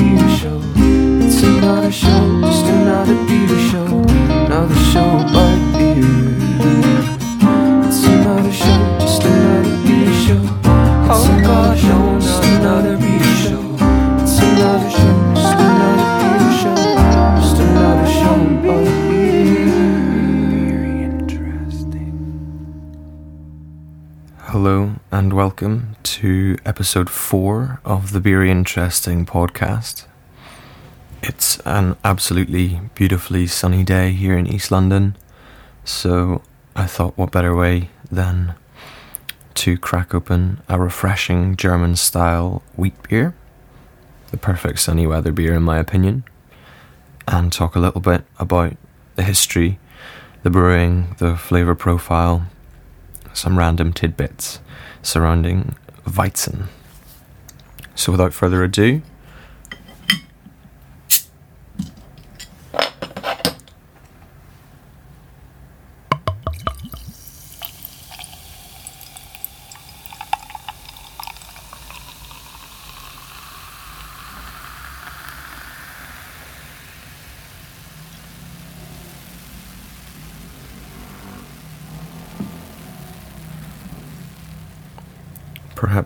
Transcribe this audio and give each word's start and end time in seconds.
beer 0.00 0.36
show. 0.38 0.59
Welcome 25.60 25.94
to 26.02 26.56
episode 26.64 27.10
four 27.10 27.80
of 27.84 28.12
the 28.12 28.20
Very 28.20 28.50
Interesting 28.50 29.26
podcast. 29.26 30.06
It's 31.22 31.60
an 31.66 31.96
absolutely 32.02 32.80
beautifully 32.94 33.46
sunny 33.46 33.84
day 33.84 34.12
here 34.12 34.38
in 34.38 34.46
East 34.46 34.70
London, 34.70 35.16
so 35.84 36.40
I 36.74 36.86
thought 36.86 37.18
what 37.18 37.30
better 37.30 37.54
way 37.54 37.90
than 38.10 38.54
to 39.56 39.76
crack 39.76 40.14
open 40.14 40.62
a 40.66 40.80
refreshing 40.80 41.56
German 41.56 41.94
style 41.96 42.62
wheat 42.76 42.94
beer, 43.06 43.34
the 44.30 44.38
perfect 44.38 44.78
sunny 44.78 45.06
weather 45.06 45.30
beer 45.30 45.52
in 45.52 45.62
my 45.62 45.78
opinion, 45.78 46.24
and 47.28 47.52
talk 47.52 47.76
a 47.76 47.80
little 47.80 48.00
bit 48.00 48.24
about 48.38 48.78
the 49.16 49.24
history, 49.24 49.78
the 50.42 50.48
brewing, 50.48 51.16
the 51.18 51.36
flavour 51.36 51.74
profile, 51.74 52.46
some 53.32 53.58
random 53.58 53.92
tidbits 53.92 54.60
surrounding 55.02 55.74
Weizen. 56.06 56.66
So, 57.94 58.12
without 58.12 58.32
further 58.32 58.62
ado, 58.64 59.02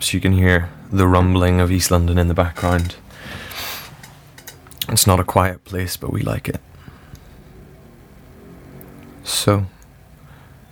perhaps 0.04 0.12
you 0.12 0.20
can 0.20 0.32
hear 0.32 0.68
the 0.92 1.08
rumbling 1.08 1.60
of 1.62 1.72
East 1.72 1.90
London 1.90 2.18
in 2.18 2.28
the 2.28 2.34
background. 2.34 2.96
It's 4.90 5.06
not 5.06 5.18
a 5.18 5.24
quiet 5.24 5.64
place, 5.64 5.96
but 5.96 6.12
we 6.12 6.20
like 6.20 6.46
it. 6.46 6.60
So, 9.22 9.64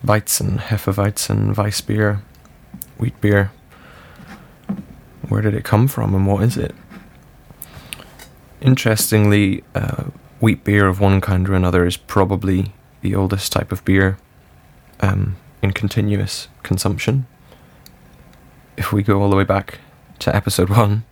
Weizen, 0.05 0.59
Hefeweizen, 0.59 1.55
Weissbier, 1.55 2.21
wheat 2.99 3.19
beer. 3.23 3.51
Where 5.31 5.41
did 5.41 5.55
it 5.55 5.65
come 5.65 5.89
from 5.89 6.15
and 6.15 6.27
what 6.27 6.43
is 6.43 6.59
it? 6.59 6.75
Interestingly, 8.61 9.65
uh, 9.75 10.11
wheat 10.41 10.63
beer 10.63 10.87
of 10.87 11.01
one 11.01 11.23
kind 11.23 11.49
or 11.49 11.55
another 11.55 11.87
is 11.87 11.97
probably 11.97 12.75
the 13.01 13.15
oldest 13.15 13.51
type 13.51 13.73
of 13.73 13.83
beer 13.87 14.19
um, 15.01 15.37
in 15.63 15.73
continuous 15.73 16.49
consumption. 16.63 17.27
If 18.77 18.93
we 18.93 19.03
go 19.03 19.21
all 19.21 19.31
the 19.31 19.37
way 19.37 19.45
back 19.45 19.81
to 20.21 20.35
episode 20.35 20.71
one, 20.71 21.05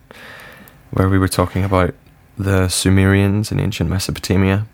where 0.91 1.08
we 1.08 1.19
were 1.19 1.28
talking 1.28 1.64
about 1.64 1.94
the 2.39 2.69
Sumerians 2.69 3.52
in 3.52 3.61
ancient 3.61 3.90
Mesopotamia, 3.90 4.67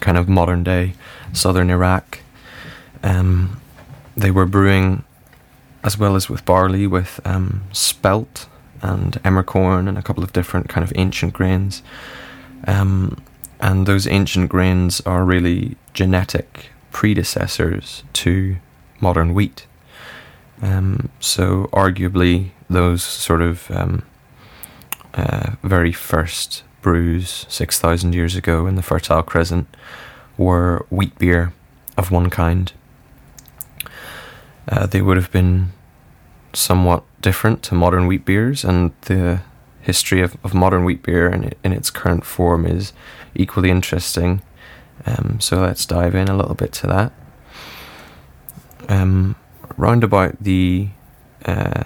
kind 0.00 0.16
of 0.16 0.28
modern 0.28 0.64
day 0.64 0.94
southern 1.32 1.70
Iraq. 1.70 2.20
Um, 3.02 3.60
they 4.16 4.30
were 4.30 4.46
brewing, 4.46 5.04
as 5.84 5.98
well 5.98 6.16
as 6.16 6.28
with 6.28 6.44
barley, 6.44 6.86
with 6.86 7.20
um, 7.24 7.62
spelt 7.72 8.48
and 8.82 9.22
emmercorn 9.22 9.88
and 9.88 9.98
a 9.98 10.02
couple 10.02 10.24
of 10.24 10.32
different 10.32 10.68
kind 10.68 10.82
of 10.82 10.92
ancient 10.96 11.34
grains. 11.34 11.82
Um, 12.66 13.22
and 13.60 13.86
those 13.86 14.06
ancient 14.06 14.48
grains 14.48 15.00
are 15.02 15.24
really 15.24 15.76
genetic 15.92 16.70
predecessors 16.90 18.02
to 18.14 18.56
modern 19.00 19.34
wheat. 19.34 19.66
Um, 20.62 21.08
so, 21.20 21.68
arguably, 21.72 22.50
those 22.68 23.02
sort 23.02 23.42
of 23.42 23.70
um, 23.70 24.02
uh, 25.14 25.52
very 25.62 25.92
first 25.92 26.62
brews 26.82 27.46
6,000 27.48 28.14
years 28.14 28.36
ago 28.36 28.66
in 28.66 28.74
the 28.74 28.82
Fertile 28.82 29.22
Crescent 29.22 29.66
were 30.36 30.86
wheat 30.90 31.18
beer 31.18 31.52
of 31.96 32.10
one 32.10 32.30
kind. 32.30 32.72
Uh, 34.68 34.86
they 34.86 35.02
would 35.02 35.16
have 35.16 35.32
been 35.32 35.72
somewhat 36.52 37.04
different 37.20 37.62
to 37.64 37.74
modern 37.74 38.06
wheat 38.06 38.24
beers, 38.24 38.64
and 38.64 38.92
the 39.02 39.40
history 39.82 40.20
of, 40.20 40.36
of 40.44 40.54
modern 40.54 40.84
wheat 40.84 41.02
beer 41.02 41.28
in, 41.28 41.52
in 41.64 41.72
its 41.72 41.90
current 41.90 42.24
form 42.24 42.66
is 42.66 42.92
equally 43.34 43.70
interesting. 43.70 44.42
Um, 45.06 45.38
so 45.40 45.60
let's 45.60 45.86
dive 45.86 46.14
in 46.14 46.28
a 46.28 46.36
little 46.36 46.54
bit 46.54 46.72
to 46.72 46.86
that. 46.86 47.12
Um, 48.88 49.36
round 49.76 50.04
about 50.04 50.42
the 50.42 50.88
uh, 51.44 51.84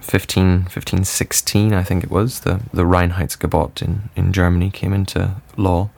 15, 0.00 0.44
1516, 0.62 1.72
I 1.72 1.82
think 1.82 2.04
it 2.04 2.10
was, 2.10 2.40
the, 2.40 2.60
the 2.72 2.84
Reinheitsgebot 2.84 3.82
in, 3.82 4.10
in 4.16 4.32
Germany 4.32 4.70
came 4.70 4.92
into 4.92 5.36
law. 5.56 5.90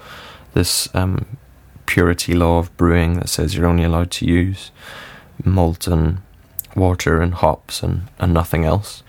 This 0.55 0.93
um, 0.95 1.39
purity 1.87 2.35
law 2.35 2.59
of 2.59 2.77
brewing 2.77 3.15
that 3.15 3.29
says 3.29 3.55
you're 3.55 3.67
only 3.67 3.85
allowed 3.85 4.11
to 4.13 4.27
use 4.27 4.71
malt 5.45 5.87
and 5.87 6.21
water 6.77 7.21
and 7.21 7.35
hops 7.35 7.83
and, 7.83 8.03
and 8.19 8.33
nothing 8.33 8.65
else. 8.65 9.03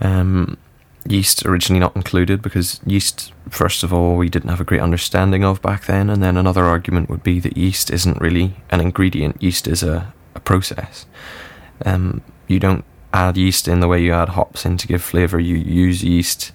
Um, 0.00 0.56
yeast 1.06 1.44
originally 1.46 1.80
not 1.80 1.96
included 1.96 2.42
because 2.42 2.80
yeast, 2.84 3.32
first 3.48 3.82
of 3.82 3.92
all, 3.92 4.16
we 4.16 4.28
didn't 4.28 4.50
have 4.50 4.60
a 4.60 4.64
great 4.64 4.80
understanding 4.80 5.44
of 5.44 5.62
back 5.62 5.86
then. 5.86 6.10
And 6.10 6.22
then 6.22 6.36
another 6.36 6.64
argument 6.64 7.08
would 7.08 7.22
be 7.22 7.40
that 7.40 7.56
yeast 7.56 7.90
isn't 7.90 8.20
really 8.20 8.56
an 8.70 8.80
ingredient, 8.80 9.42
yeast 9.42 9.66
is 9.66 9.82
a, 9.82 10.12
a 10.38 10.40
process. 10.40 11.06
Um, 11.84 12.22
you 12.46 12.58
don't 12.58 12.84
add 13.12 13.36
yeast 13.36 13.68
in 13.68 13.80
the 13.80 13.88
way 13.88 14.02
you 14.02 14.12
add 14.12 14.30
hops 14.30 14.64
in 14.64 14.76
to 14.78 14.86
give 14.86 15.02
flavour. 15.02 15.38
You 15.38 15.56
use 15.56 16.02
yeast 16.02 16.52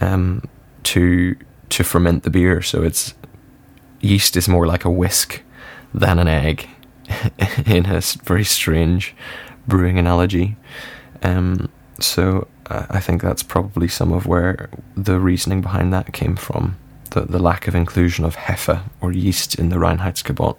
um, 0.00 0.42
to 0.84 1.36
to 1.70 1.84
ferment 1.84 2.22
the 2.24 2.30
beer. 2.30 2.60
So 2.62 2.82
it's 2.82 3.14
yeast 4.00 4.36
is 4.36 4.48
more 4.48 4.66
like 4.66 4.84
a 4.84 4.90
whisk 4.90 5.42
than 5.94 6.18
an 6.18 6.28
egg 6.28 6.68
in 7.66 7.86
a 7.86 8.00
very 8.24 8.44
strange 8.44 9.14
brewing 9.66 9.98
analogy. 9.98 10.56
Um, 11.22 11.70
so 12.00 12.48
I 12.68 13.00
think 13.00 13.22
that's 13.22 13.42
probably 13.42 13.88
some 13.88 14.12
of 14.12 14.26
where 14.26 14.70
the 14.96 15.18
reasoning 15.20 15.60
behind 15.60 15.92
that 15.92 16.12
came 16.12 16.36
from. 16.36 16.76
The, 17.10 17.22
the 17.22 17.38
lack 17.38 17.68
of 17.68 17.74
inclusion 17.74 18.24
of 18.24 18.36
Hefe 18.36 18.82
or 19.00 19.12
yeast 19.12 19.54
in 19.54 19.68
the 19.68 19.76
Reinheitsgebot. 19.76 20.56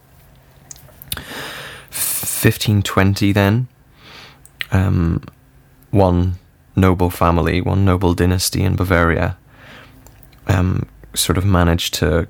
1520 1.93 3.31
then, 3.31 3.67
um, 4.71 5.23
one 5.91 6.35
noble 6.75 7.09
family, 7.09 7.61
one 7.61 7.85
noble 7.85 8.13
dynasty 8.13 8.63
in 8.63 8.75
Bavaria, 8.75 9.37
um, 10.47 10.87
sort 11.13 11.37
of 11.37 11.45
managed 11.45 11.93
to 11.95 12.27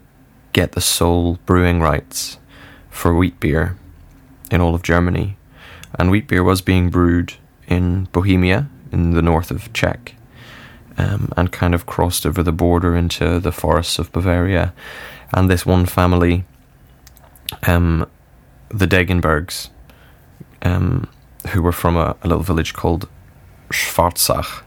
get 0.51 0.73
the 0.73 0.81
sole 0.81 1.39
brewing 1.45 1.79
rights 1.79 2.37
for 2.89 3.13
wheat 3.15 3.39
beer 3.39 3.77
in 4.51 4.61
all 4.61 4.75
of 4.75 4.83
Germany. 4.83 5.37
And 5.97 6.11
wheat 6.11 6.27
beer 6.27 6.43
was 6.43 6.61
being 6.61 6.89
brewed 6.89 7.35
in 7.67 8.05
Bohemia, 8.11 8.69
in 8.91 9.11
the 9.11 9.21
north 9.21 9.49
of 9.49 9.71
Czech, 9.73 10.15
um, 10.97 11.31
and 11.37 11.51
kind 11.51 11.73
of 11.73 11.85
crossed 11.85 12.25
over 12.25 12.43
the 12.43 12.51
border 12.51 12.95
into 12.95 13.39
the 13.39 13.51
forests 13.51 13.97
of 13.97 14.11
Bavaria. 14.11 14.73
And 15.33 15.49
this 15.49 15.65
one 15.65 15.85
family, 15.85 16.45
um, 17.65 18.07
the 18.73 18.87
Degenbergs, 18.87 19.69
um, 20.63 21.07
who 21.49 21.61
were 21.61 21.71
from 21.71 21.95
a, 21.95 22.15
a, 22.23 22.27
little 22.27 22.43
village 22.43 22.73
called 22.73 23.07
Schwarzach, 23.69 24.63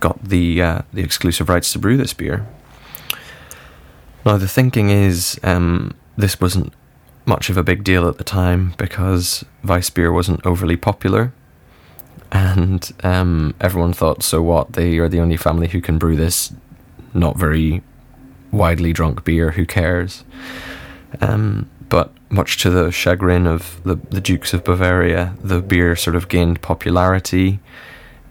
got 0.00 0.22
the 0.22 0.60
uh, 0.60 0.82
the 0.92 1.02
exclusive 1.02 1.48
rights 1.48 1.72
to 1.72 1.78
brew 1.78 1.96
this 1.96 2.12
beer. 2.12 2.46
Now 4.26 4.36
the 4.36 4.48
thinking 4.48 4.90
is 4.90 5.38
um, 5.44 5.94
this 6.16 6.40
wasn't 6.40 6.72
much 7.24 7.48
of 7.48 7.56
a 7.56 7.62
big 7.62 7.84
deal 7.84 8.08
at 8.08 8.18
the 8.18 8.24
time 8.24 8.74
because 8.76 9.44
Weissbier 9.64 10.12
wasn't 10.12 10.44
overly 10.44 10.76
popular, 10.76 11.32
and 12.32 12.90
um, 13.04 13.54
everyone 13.60 13.92
thought, 13.92 14.22
so 14.22 14.42
what? 14.42 14.72
They 14.72 14.98
are 14.98 15.08
the 15.08 15.20
only 15.20 15.36
family 15.36 15.68
who 15.68 15.80
can 15.80 15.98
brew 15.98 16.16
this 16.16 16.52
not 17.14 17.38
very 17.38 17.82
widely 18.50 18.92
drunk 18.92 19.24
beer. 19.24 19.52
Who 19.52 19.64
cares? 19.64 20.24
Um, 21.20 21.70
but 21.88 22.12
much 22.30 22.58
to 22.58 22.70
the 22.70 22.90
chagrin 22.90 23.46
of 23.46 23.82
the, 23.84 23.94
the 23.94 24.20
Dukes 24.20 24.52
of 24.52 24.64
Bavaria, 24.64 25.34
the 25.42 25.60
beer 25.60 25.96
sort 25.96 26.16
of 26.16 26.28
gained 26.28 26.60
popularity, 26.60 27.60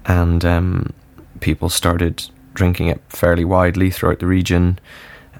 and 0.05 0.45
um, 0.45 0.93
people 1.39 1.69
started 1.69 2.29
drinking 2.53 2.87
it 2.87 3.01
fairly 3.09 3.45
widely 3.45 3.89
throughout 3.89 4.19
the 4.19 4.25
region. 4.25 4.79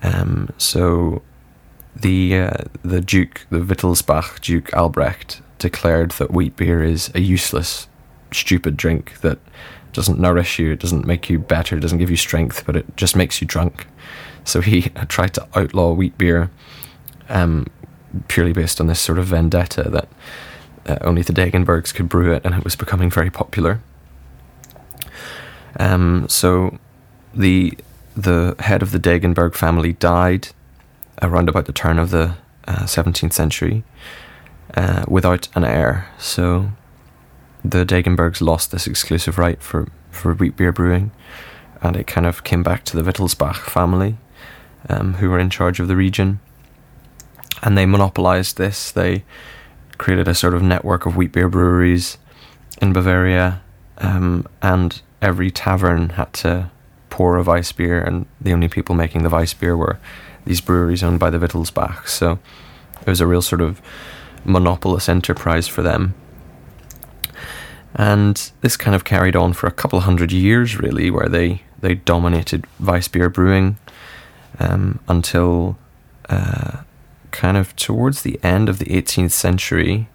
Um, 0.03 0.49
so 0.57 1.21
the 1.95 2.37
uh, 2.37 2.57
the 2.83 3.01
Duke, 3.01 3.45
the 3.49 3.59
Wittelsbach 3.59 4.39
Duke 4.41 4.73
Albrecht, 4.73 5.41
declared 5.57 6.11
that 6.11 6.31
wheat 6.31 6.55
beer 6.55 6.83
is 6.83 7.11
a 7.15 7.19
useless, 7.19 7.87
stupid 8.31 8.77
drink 8.77 9.19
that 9.21 9.39
doesn't 9.93 10.19
nourish 10.19 10.59
you, 10.59 10.73
it 10.73 10.79
doesn't 10.79 11.07
make 11.07 11.29
you 11.29 11.39
better, 11.39 11.77
it 11.77 11.79
doesn't 11.79 11.97
give 11.97 12.11
you 12.11 12.17
strength, 12.17 12.65
but 12.65 12.75
it 12.75 12.85
just 12.95 13.15
makes 13.15 13.41
you 13.41 13.47
drunk. 13.47 13.87
So 14.43 14.61
he 14.61 14.81
tried 15.07 15.33
to 15.35 15.47
outlaw 15.55 15.93
wheat 15.93 16.17
beer, 16.17 16.51
um, 17.29 17.65
purely 18.27 18.53
based 18.53 18.79
on 18.79 18.87
this 18.87 18.99
sort 18.99 19.19
of 19.19 19.25
vendetta 19.25 19.89
that 19.89 20.07
uh, 20.85 20.97
only 21.01 21.21
the 21.21 21.33
Degenbergs 21.33 21.93
could 21.93 22.09
brew 22.09 22.33
it, 22.33 22.45
and 22.45 22.55
it 22.55 22.63
was 22.63 22.75
becoming 22.75 23.09
very 23.09 23.29
popular. 23.29 23.81
Um, 25.79 26.27
so 26.29 26.79
the 27.33 27.77
the 28.15 28.55
head 28.59 28.81
of 28.81 28.91
the 28.91 28.99
Degenberg 28.99 29.53
family 29.53 29.93
died 29.93 30.49
around 31.21 31.49
about 31.49 31.65
the 31.65 31.73
turn 31.73 31.99
of 31.99 32.09
the 32.09 32.35
uh, 32.67 32.83
17th 32.83 33.33
century 33.33 33.83
uh, 34.75 35.05
without 35.07 35.47
an 35.55 35.63
heir. 35.63 36.07
So 36.17 36.71
the 37.63 37.85
Degenbergs 37.85 38.41
lost 38.41 38.71
this 38.71 38.87
exclusive 38.87 39.37
right 39.37 39.61
for, 39.61 39.89
for 40.09 40.33
wheat 40.33 40.57
beer 40.57 40.71
brewing, 40.71 41.11
and 41.81 41.95
it 41.95 42.07
kind 42.07 42.25
of 42.25 42.43
came 42.43 42.63
back 42.63 42.83
to 42.85 43.01
the 43.01 43.09
Wittelsbach 43.09 43.57
family, 43.57 44.17
um, 44.89 45.15
who 45.15 45.29
were 45.29 45.39
in 45.39 45.49
charge 45.49 45.79
of 45.79 45.87
the 45.87 45.95
region. 45.95 46.39
And 47.63 47.77
they 47.77 47.85
monopolized 47.85 48.57
this. 48.57 48.91
They 48.91 49.23
created 49.97 50.27
a 50.27 50.35
sort 50.35 50.53
of 50.53 50.61
network 50.61 51.05
of 51.05 51.15
wheat 51.15 51.31
beer 51.31 51.49
breweries 51.49 52.17
in 52.81 52.93
Bavaria, 52.93 53.61
um, 53.97 54.47
and 54.61 55.01
every 55.21 55.49
tavern 55.49 56.09
had 56.09 56.31
to 56.33 56.69
pour 57.09 57.37
a 57.37 57.43
Weiss 57.43 57.71
beer, 57.71 57.99
and 57.99 58.27
the 58.39 58.53
only 58.53 58.67
people 58.67 58.93
making 58.93 59.23
the 59.23 59.29
Weiss 59.29 59.53
beer 59.53 59.75
were 59.75 59.97
these 60.45 60.61
breweries 60.61 61.03
owned 61.03 61.19
by 61.19 61.31
the 61.31 61.39
Wittelsbach. 61.39 62.07
So 62.07 62.39
it 63.01 63.07
was 63.07 63.21
a 63.21 63.27
real 63.27 63.41
sort 63.41 63.61
of 63.61 63.81
monopolist 64.45 65.09
enterprise 65.09 65.67
for 65.67 65.81
them. 65.81 66.13
And 67.95 68.51
this 68.61 68.77
kind 68.77 68.93
of 68.93 69.03
carried 69.03 69.35
on 69.35 69.53
for 69.53 69.65
a 69.65 69.71
couple 69.71 70.01
hundred 70.01 70.31
years, 70.31 70.77
really, 70.77 71.09
where 71.09 71.27
they, 71.27 71.63
they 71.79 71.95
dominated 71.95 72.65
Weissbier 72.79 73.33
brewing 73.33 73.77
um, 74.59 74.99
until 75.07 75.77
uh, 76.29 76.83
kind 77.31 77.57
of 77.57 77.75
towards 77.75 78.21
the 78.21 78.39
end 78.43 78.69
of 78.69 78.79
the 78.79 78.85
18th 78.85 79.31
century. 79.31 80.09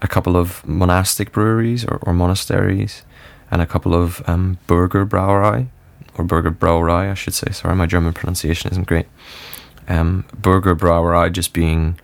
A 0.00 0.08
couple 0.08 0.36
of 0.36 0.66
monastic 0.66 1.32
breweries 1.32 1.84
or, 1.84 1.98
or 2.02 2.12
monasteries 2.14 3.02
and 3.50 3.62
a 3.62 3.66
couple 3.66 3.94
of 3.94 4.22
um, 4.28 4.58
Burger 4.66 5.06
Brauerei, 5.06 5.68
or 6.16 6.24
Burger 6.24 6.50
Brauerei, 6.50 7.10
I 7.10 7.14
should 7.14 7.34
say. 7.34 7.50
Sorry, 7.52 7.74
my 7.74 7.86
German 7.86 8.12
pronunciation 8.12 8.70
isn't 8.70 8.86
great. 8.86 9.06
Um, 9.88 10.24
Burger 10.36 10.76
Brauerei 10.76 11.32
just 11.32 11.52
being 11.52 11.98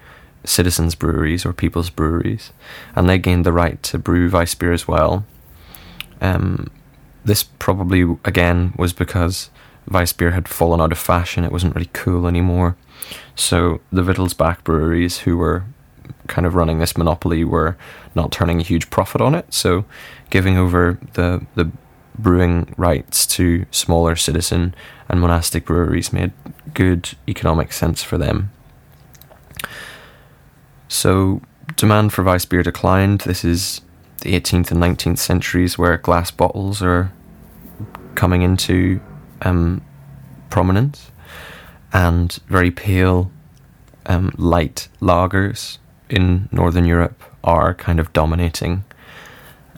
citizens' 0.45 0.95
breweries 0.95 1.45
or 1.45 1.53
people's 1.53 1.91
breweries, 1.91 2.53
and 2.97 3.09
they 3.09 3.19
gained 3.19 3.45
the 3.45 3.53
right 3.53 3.83
to 3.85 3.99
brew 3.99 4.31
Weiss 4.31 4.55
beer 4.55 4.73
as 4.73 4.89
well. 4.89 5.25
Um, 6.21 6.71
this 7.25 7.43
probably 7.43 8.03
again 8.25 8.75
was 8.79 8.93
because 8.93 9.51
Weiss 9.91 10.13
beer 10.13 10.31
had 10.31 10.49
fallen 10.49 10.81
out 10.81 10.93
of 10.93 10.99
fashion; 10.99 11.45
it 11.45 11.53
wasn't 11.53 11.75
really 11.75 11.91
cool 11.93 12.27
anymore. 12.27 12.77
So 13.35 13.81
the 13.93 14.03
Wittelsbach 14.03 14.65
breweries, 14.65 15.19
who 15.19 15.37
were 15.37 15.65
kind 16.27 16.47
of 16.47 16.55
running 16.55 16.79
this 16.79 16.97
monopoly, 16.97 17.45
were 17.45 17.77
not 18.15 18.33
turning 18.33 18.61
a 18.61 18.65
huge 18.65 18.91
profit 18.91 19.21
on 19.21 19.35
it. 19.35 19.53
So 19.53 19.85
giving 20.31 20.57
over 20.57 20.99
the 21.15 21.47
the 21.55 21.71
brewing 22.17 22.73
rights 22.77 23.27
to 23.27 23.67
smaller 23.71 24.15
citizen 24.15 24.75
and 25.09 25.21
monastic 25.21 25.65
breweries 25.65 26.13
made 26.13 26.33
good 26.73 27.11
economic 27.29 27.73
sense 27.73 28.03
for 28.03 28.19
them. 28.19 28.51
So 30.89 31.43
demand 31.77 32.13
for 32.13 32.23
Weiss 32.23 32.45
beer 32.45 32.63
declined. 32.63 33.23
This 33.23 33.45
is 33.45 33.81
the 34.21 34.39
18th 34.39 34.71
and 34.71 34.81
19th 34.81 35.19
centuries 35.19 35.77
where 35.77 35.97
glass 35.99 36.31
bottles 36.31 36.83
are 36.83 37.13
coming 38.15 38.43
into 38.43 39.01
um, 39.43 39.83
prominence, 40.51 41.11
and 41.95 42.39
very 42.49 42.71
pale, 42.71 43.31
um, 44.07 44.35
light 44.37 44.89
lagers 45.01 45.79
in 46.11 46.49
Northern 46.53 46.85
Europe 46.85 47.23
are 47.43 47.73
kind 47.73 48.01
of 48.01 48.13
dominating. 48.13 48.85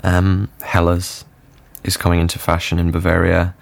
Um, 0.02 0.48
Helles 0.62 1.24
is 1.84 1.96
coming 1.96 2.18
into 2.20 2.38
fashion 2.38 2.78
in 2.78 2.90
Bavaria. 2.90 3.54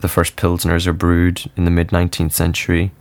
The 0.00 0.08
first 0.08 0.36
Pilsners 0.36 0.86
are 0.86 0.92
brewed 0.92 1.50
in 1.56 1.64
the 1.64 1.70
mid 1.70 1.88
19th 1.88 2.32
century. 2.32 2.92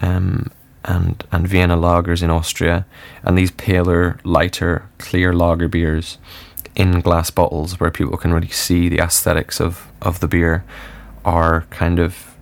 Um, 0.00 0.50
and, 0.84 1.24
and 1.30 1.46
Vienna 1.46 1.76
lagers 1.76 2.24
in 2.24 2.30
Austria, 2.30 2.84
and 3.22 3.38
these 3.38 3.52
paler, 3.52 4.18
lighter, 4.24 4.88
clear 4.98 5.32
lager 5.32 5.68
beers 5.68 6.18
in 6.74 7.00
glass 7.00 7.30
bottles 7.30 7.78
where 7.78 7.90
people 7.90 8.16
can 8.16 8.32
really 8.32 8.48
see 8.48 8.88
the 8.88 8.98
aesthetics 8.98 9.60
of, 9.60 9.86
of 10.00 10.18
the 10.18 10.26
beer 10.26 10.64
are 11.24 11.66
kind 11.70 12.00
of 12.00 12.34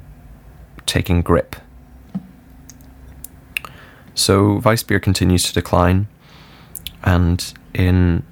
taking 0.86 1.20
grip. 1.20 1.56
So 4.20 4.60
Weiss 4.62 4.82
beer 4.82 5.00
continues 5.00 5.44
to 5.44 5.54
decline, 5.54 6.06
and 7.02 7.54
in 7.72 8.22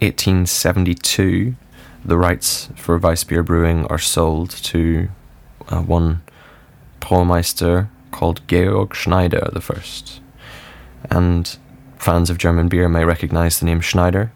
1872, 0.00 1.54
the 2.04 2.18
rights 2.18 2.70
for 2.74 2.98
Weiss 2.98 3.22
beer 3.22 3.44
brewing 3.44 3.86
are 3.86 4.00
sold 4.00 4.50
to 4.50 5.10
uh, 5.68 5.80
one 5.80 6.22
Braumeister 7.00 7.88
called 8.10 8.40
Georg 8.48 8.96
Schneider 8.96 9.48
the 9.52 9.60
First. 9.60 10.20
And 11.08 11.56
fans 11.98 12.30
of 12.30 12.38
German 12.38 12.66
beer 12.66 12.88
may 12.88 13.04
recognize 13.04 13.60
the 13.60 13.66
name 13.66 13.80
Schneider, 13.80 14.32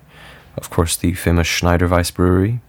of 0.57 0.71
course, 0.71 0.95
the 0.95 1.15
famous 1.15 1.49
Schneider 1.49 1.89
Weiss 1.89 2.13
brewery. 2.13 2.61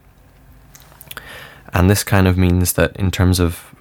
And 1.71 1.87
this 1.87 2.03
kind 2.03 2.27
of 2.27 2.35
means 2.35 2.73
that, 2.73 2.97
in 2.97 3.11
terms 3.11 3.39
of 3.39 3.75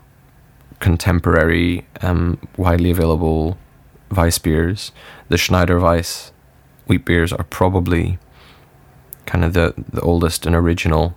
contemporary, 0.79 1.87
um, 2.03 2.39
widely 2.59 2.91
available 2.91 3.57
Weiss 4.13 4.39
beers, 4.39 4.93
the 5.29 5.39
Schneider 5.39 5.79
Weiss 5.81 6.33
wheat 6.87 7.05
beers 7.05 7.33
are 7.33 7.45
probably 7.45 8.19
kind 9.27 9.45
of 9.45 9.53
the, 9.53 9.75
the 9.93 10.01
oldest 10.01 10.47
and 10.47 10.55
original 10.55 11.15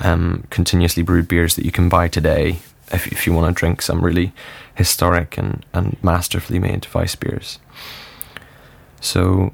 um, 0.00 0.44
continuously 0.50 1.02
brewed 1.02 1.28
beers 1.28 1.54
that 1.56 1.64
you 1.64 1.72
can 1.72 1.88
buy 1.88 2.08
today 2.08 2.58
if, 2.92 3.06
if 3.08 3.26
you 3.26 3.32
want 3.32 3.54
to 3.54 3.58
drink 3.58 3.82
some 3.82 4.04
really 4.04 4.32
historic 4.74 5.38
and, 5.38 5.64
and 5.72 5.96
masterfully 6.02 6.58
made 6.58 6.86
Weiss 6.92 7.16
beers. 7.16 7.58
So 9.00 9.52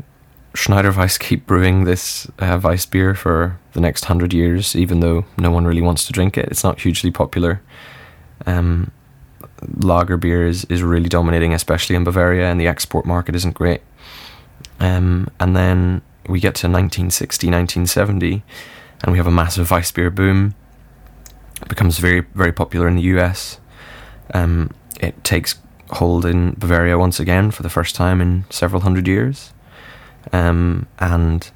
Schneider 0.55 0.93
Weiss 0.93 1.19
keep 1.19 1.47
brewing 1.47 1.85
this 1.85 2.27
uh, 2.39 2.61
Weiss 2.63 2.87
beer 2.87 3.15
for 3.15 3.59
the 3.73 3.81
next 3.81 4.07
hundred 4.07 4.35
years, 4.35 4.77
even 4.77 5.01
though 5.01 5.25
no 5.39 5.51
one 5.51 5.65
really 5.65 5.81
wants 5.81 6.07
to 6.07 6.13
drink 6.13 6.37
it. 6.37 6.49
It's 6.51 6.65
not 6.65 6.81
hugely 6.81 7.11
popular. 7.11 7.63
Um, 8.47 8.91
lager 9.79 10.17
beer 10.17 10.47
is, 10.47 10.65
is 10.67 10.83
really 10.83 11.09
dominating, 11.09 11.55
especially 11.55 11.97
in 11.97 12.05
Bavaria, 12.05 12.47
and 12.47 12.61
the 12.61 12.67
export 12.67 13.07
market 13.07 13.35
isn't 13.37 13.55
great. 13.55 13.83
Um, 14.81 15.29
and 15.39 15.57
then 15.57 16.03
we 16.29 16.41
get 16.41 16.55
to 16.57 16.67
1960, 16.67 17.47
1970, 17.47 18.43
and 19.03 19.13
we 19.13 19.19
have 19.19 19.27
a 19.27 19.31
massive 19.31 19.71
Weiss 19.71 19.93
beer 19.93 20.11
boom. 20.11 20.55
It 21.61 21.69
becomes 21.69 21.99
very, 21.99 22.21
very 22.35 22.53
popular 22.53 22.89
in 22.89 22.97
the 22.97 23.03
US. 23.03 23.59
Um, 24.35 24.71
it 25.01 25.23
takes 25.25 25.57
hold 25.91 26.25
in 26.25 26.53
Bavaria 26.53 26.99
once 26.99 27.21
again 27.21 27.51
for 27.51 27.63
the 27.63 27.69
first 27.69 27.95
time 27.95 28.21
in 28.21 28.45
several 28.51 28.83
hundred 28.83 29.07
years. 29.07 29.53
Um, 30.33 30.87
and 30.99 31.51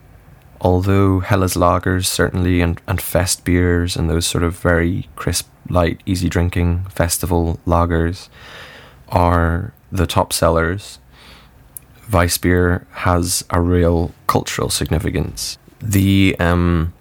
although 0.61 1.21
Helles 1.21 1.55
lagers 1.55 2.07
certainly 2.07 2.61
and, 2.61 2.81
and 2.87 3.01
fest 3.01 3.45
beers 3.45 3.97
and 3.97 4.11
those 4.11 4.27
sort 4.27 4.45
of 4.45 4.59
very 4.59 5.09
crisp, 5.17 5.49
light, 5.70 6.00
easy 6.06 6.28
drinking 6.28 6.85
festival 6.85 7.61
lagers 7.66 8.28
are 9.08 9.73
the 9.92 10.06
top 10.06 10.32
sellers, 10.32 10.99
Weiss 12.11 12.38
beer 12.38 12.87
has 12.92 13.44
a 13.50 13.61
real 13.61 14.12
cultural 14.26 14.70
significance. 14.70 15.58
The 15.80 16.37
um, 16.38 16.92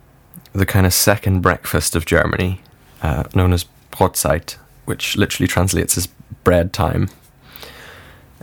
the 0.53 0.65
kind 0.65 0.85
of 0.85 0.93
second 0.93 1.41
breakfast 1.41 1.95
of 1.95 2.05
Germany, 2.05 2.61
uh, 3.01 3.23
known 3.35 3.53
as 3.53 3.65
Brotzeit, 3.91 4.57
which 4.85 5.15
literally 5.15 5.47
translates 5.47 5.97
as 5.97 6.07
bread 6.43 6.73
time. 6.73 7.09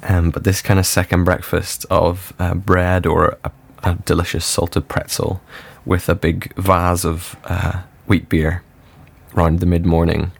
Um, 0.02 0.30
but 0.30 0.44
this 0.44 0.62
kind 0.62 0.80
of 0.80 0.86
second 0.86 1.24
breakfast 1.24 1.86
of 1.90 2.32
uh, 2.38 2.54
bread 2.54 3.06
or 3.06 3.38
a, 3.44 3.52
a, 3.84 3.94
delicious 4.04 4.44
salted 4.44 4.88
pretzel 4.88 5.40
with 5.84 6.08
a 6.08 6.16
big 6.16 6.52
vase 6.56 7.04
of 7.04 7.36
uh, 7.44 7.82
wheat 8.06 8.28
beer 8.28 8.64
around 9.34 9.60
the 9.60 9.66
mid 9.66 9.86
morning 9.86 10.32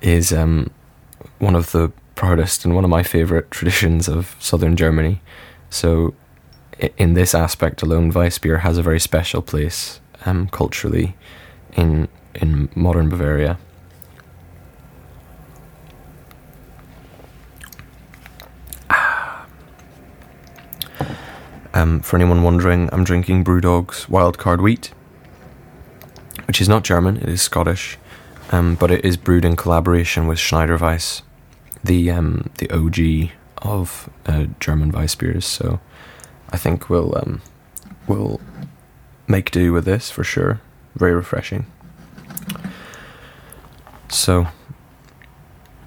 is 0.00 0.32
um, 0.32 0.70
one 1.38 1.54
of 1.54 1.72
the 1.72 1.92
proudest 2.14 2.64
and 2.64 2.74
one 2.74 2.84
of 2.84 2.90
my 2.90 3.02
favourite 3.02 3.50
traditions 3.50 4.08
of 4.08 4.36
southern 4.38 4.76
Germany. 4.76 5.20
So, 5.70 6.14
in 6.98 7.14
this 7.14 7.34
aspect 7.34 7.82
alone, 7.82 8.12
Weissbier 8.12 8.60
has 8.60 8.78
a 8.78 8.82
very 8.82 9.00
special 9.00 9.42
place 9.42 10.00
um, 10.24 10.48
culturally 10.48 11.16
in 11.74 12.08
in 12.34 12.68
modern 12.74 13.08
Bavaria. 13.08 13.58
Ah. 18.90 19.46
Um, 21.72 22.00
for 22.00 22.16
anyone 22.16 22.42
wondering, 22.42 22.88
I'm 22.92 23.04
drinking 23.04 23.44
Brewdog's 23.44 24.08
Wild 24.08 24.38
Card 24.38 24.60
Wheat, 24.60 24.92
which 26.46 26.60
is 26.60 26.68
not 26.68 26.84
German, 26.84 27.16
it 27.18 27.28
is 27.28 27.42
Scottish 27.42 27.98
um, 28.50 28.74
but 28.74 28.90
it 28.90 29.04
is 29.04 29.16
brewed 29.16 29.44
in 29.44 29.56
collaboration 29.56 30.26
with 30.26 30.38
Schneider 30.38 30.76
Weiss, 30.76 31.22
the 31.82 32.10
um, 32.10 32.50
the 32.58 32.70
OG 32.70 33.30
of 33.58 34.10
uh, 34.26 34.46
German 34.60 34.90
Weiss 34.92 35.14
beers. 35.14 35.44
So 35.44 35.80
I 36.50 36.56
think 36.56 36.88
we'll 36.88 37.16
um, 37.16 37.42
we'll 38.06 38.40
make 39.26 39.50
do 39.50 39.72
with 39.72 39.84
this 39.84 40.10
for 40.10 40.24
sure. 40.24 40.60
Very 40.94 41.14
refreshing. 41.14 41.66
So 44.08 44.46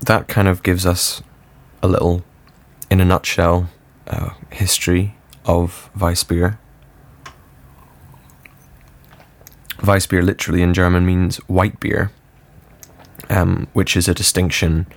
that 0.01 0.27
kind 0.27 0.47
of 0.47 0.63
gives 0.63 0.85
us 0.85 1.21
a 1.81 1.87
little, 1.87 2.23
in 2.89 2.99
a 2.99 3.05
nutshell, 3.05 3.69
uh, 4.07 4.31
history 4.51 5.15
of 5.45 5.89
Weissbier. 5.97 6.57
Weissbier 9.77 10.23
literally 10.23 10.61
in 10.61 10.73
German 10.73 11.05
means 11.05 11.37
white 11.47 11.79
beer, 11.79 12.11
um, 13.29 13.67
which 13.73 13.95
is 13.95 14.07
a 14.07 14.13
distinction 14.13 14.87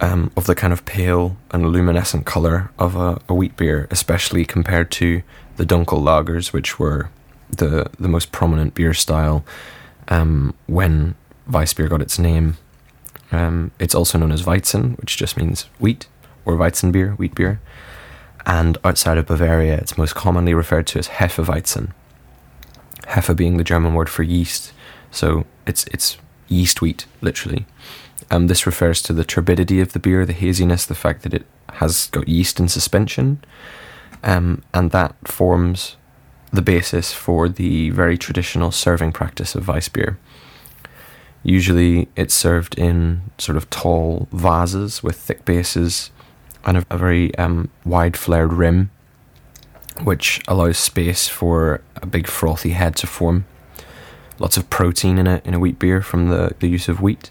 um, 0.00 0.30
of 0.36 0.46
the 0.46 0.54
kind 0.54 0.72
of 0.72 0.84
pale 0.84 1.36
and 1.52 1.70
luminescent 1.70 2.26
colour 2.26 2.70
of 2.78 2.96
a, 2.96 3.20
a, 3.28 3.34
wheat 3.34 3.56
beer, 3.56 3.86
especially 3.90 4.44
compared 4.44 4.90
to 4.90 5.22
the 5.56 5.64
Dunkel 5.64 6.02
lagers, 6.02 6.52
which 6.52 6.78
were 6.78 7.10
the, 7.50 7.88
the 7.98 8.08
most 8.08 8.32
prominent 8.32 8.74
beer 8.74 8.94
style 8.94 9.44
um, 10.08 10.54
when 10.66 11.14
Weissbier 11.48 11.88
got 11.88 12.02
its 12.02 12.18
name. 12.18 12.56
Um, 13.30 13.70
it's 13.78 13.94
also 13.94 14.18
known 14.18 14.32
as 14.32 14.42
Weizen, 14.42 14.98
which 14.98 15.16
just 15.16 15.36
means 15.36 15.62
wheat, 15.78 16.08
or 16.44 16.56
Weizenbier, 16.56 17.16
wheat 17.16 17.34
beer. 17.34 17.60
And 18.44 18.78
outside 18.84 19.18
of 19.18 19.26
Bavaria, 19.26 19.76
it's 19.76 19.96
most 19.96 20.14
commonly 20.14 20.52
referred 20.52 20.86
to 20.88 20.98
as 20.98 21.08
Hefeweizen. 21.08 21.92
Hefe 23.06 23.36
being 23.36 23.56
the 23.56 23.64
German 23.64 23.94
word 23.94 24.08
for 24.08 24.22
yeast, 24.22 24.72
so 25.10 25.44
it's 25.66 25.84
it's 25.86 26.16
yeast 26.52 26.80
wheat, 26.80 27.06
literally. 27.20 27.66
Um, 28.30 28.46
this 28.46 28.66
refers 28.66 29.02
to 29.02 29.12
the 29.12 29.24
turbidity 29.24 29.80
of 29.80 29.92
the 29.92 29.98
beer, 29.98 30.24
the 30.24 30.32
haziness, 30.32 30.86
the 30.86 30.94
fact 30.94 31.22
that 31.22 31.34
it 31.34 31.46
has 31.74 32.06
got 32.08 32.28
yeast 32.28 32.60
in 32.60 32.68
suspension, 32.68 33.42
um, 34.22 34.62
and 34.72 34.90
that 34.90 35.16
forms 35.26 35.96
the 36.52 36.62
basis 36.62 37.12
for 37.12 37.48
the 37.48 37.90
very 37.90 38.18
traditional 38.18 38.70
serving 38.70 39.12
practice 39.12 39.54
of 39.54 39.66
Weissbier. 39.66 40.16
Usually, 41.42 42.08
it's 42.14 42.34
served 42.34 42.78
in 42.78 43.22
sort 43.38 43.56
of 43.56 43.68
tall 43.70 44.28
vases 44.32 45.02
with 45.02 45.16
thick 45.16 45.44
bases 45.44 46.10
and 46.64 46.76
a, 46.78 46.86
a 46.90 46.98
very 46.98 47.34
um, 47.36 47.68
wide 47.84 48.16
flared 48.16 48.52
rim, 48.52 48.90
which 50.04 50.40
allows 50.46 50.78
space 50.78 51.26
for 51.26 51.80
a 51.96 52.06
big 52.06 52.26
frothy 52.26 52.70
head 52.70 52.96
to 52.96 53.06
form. 53.06 53.44
Lots 54.38 54.56
of 54.56 54.68
protein 54.70 55.18
in 55.18 55.26
a 55.26 55.40
in 55.44 55.54
a 55.54 55.58
wheat 55.58 55.78
beer 55.78 56.00
from 56.02 56.28
the, 56.28 56.54
the 56.58 56.68
use 56.68 56.88
of 56.88 57.00
wheat, 57.00 57.30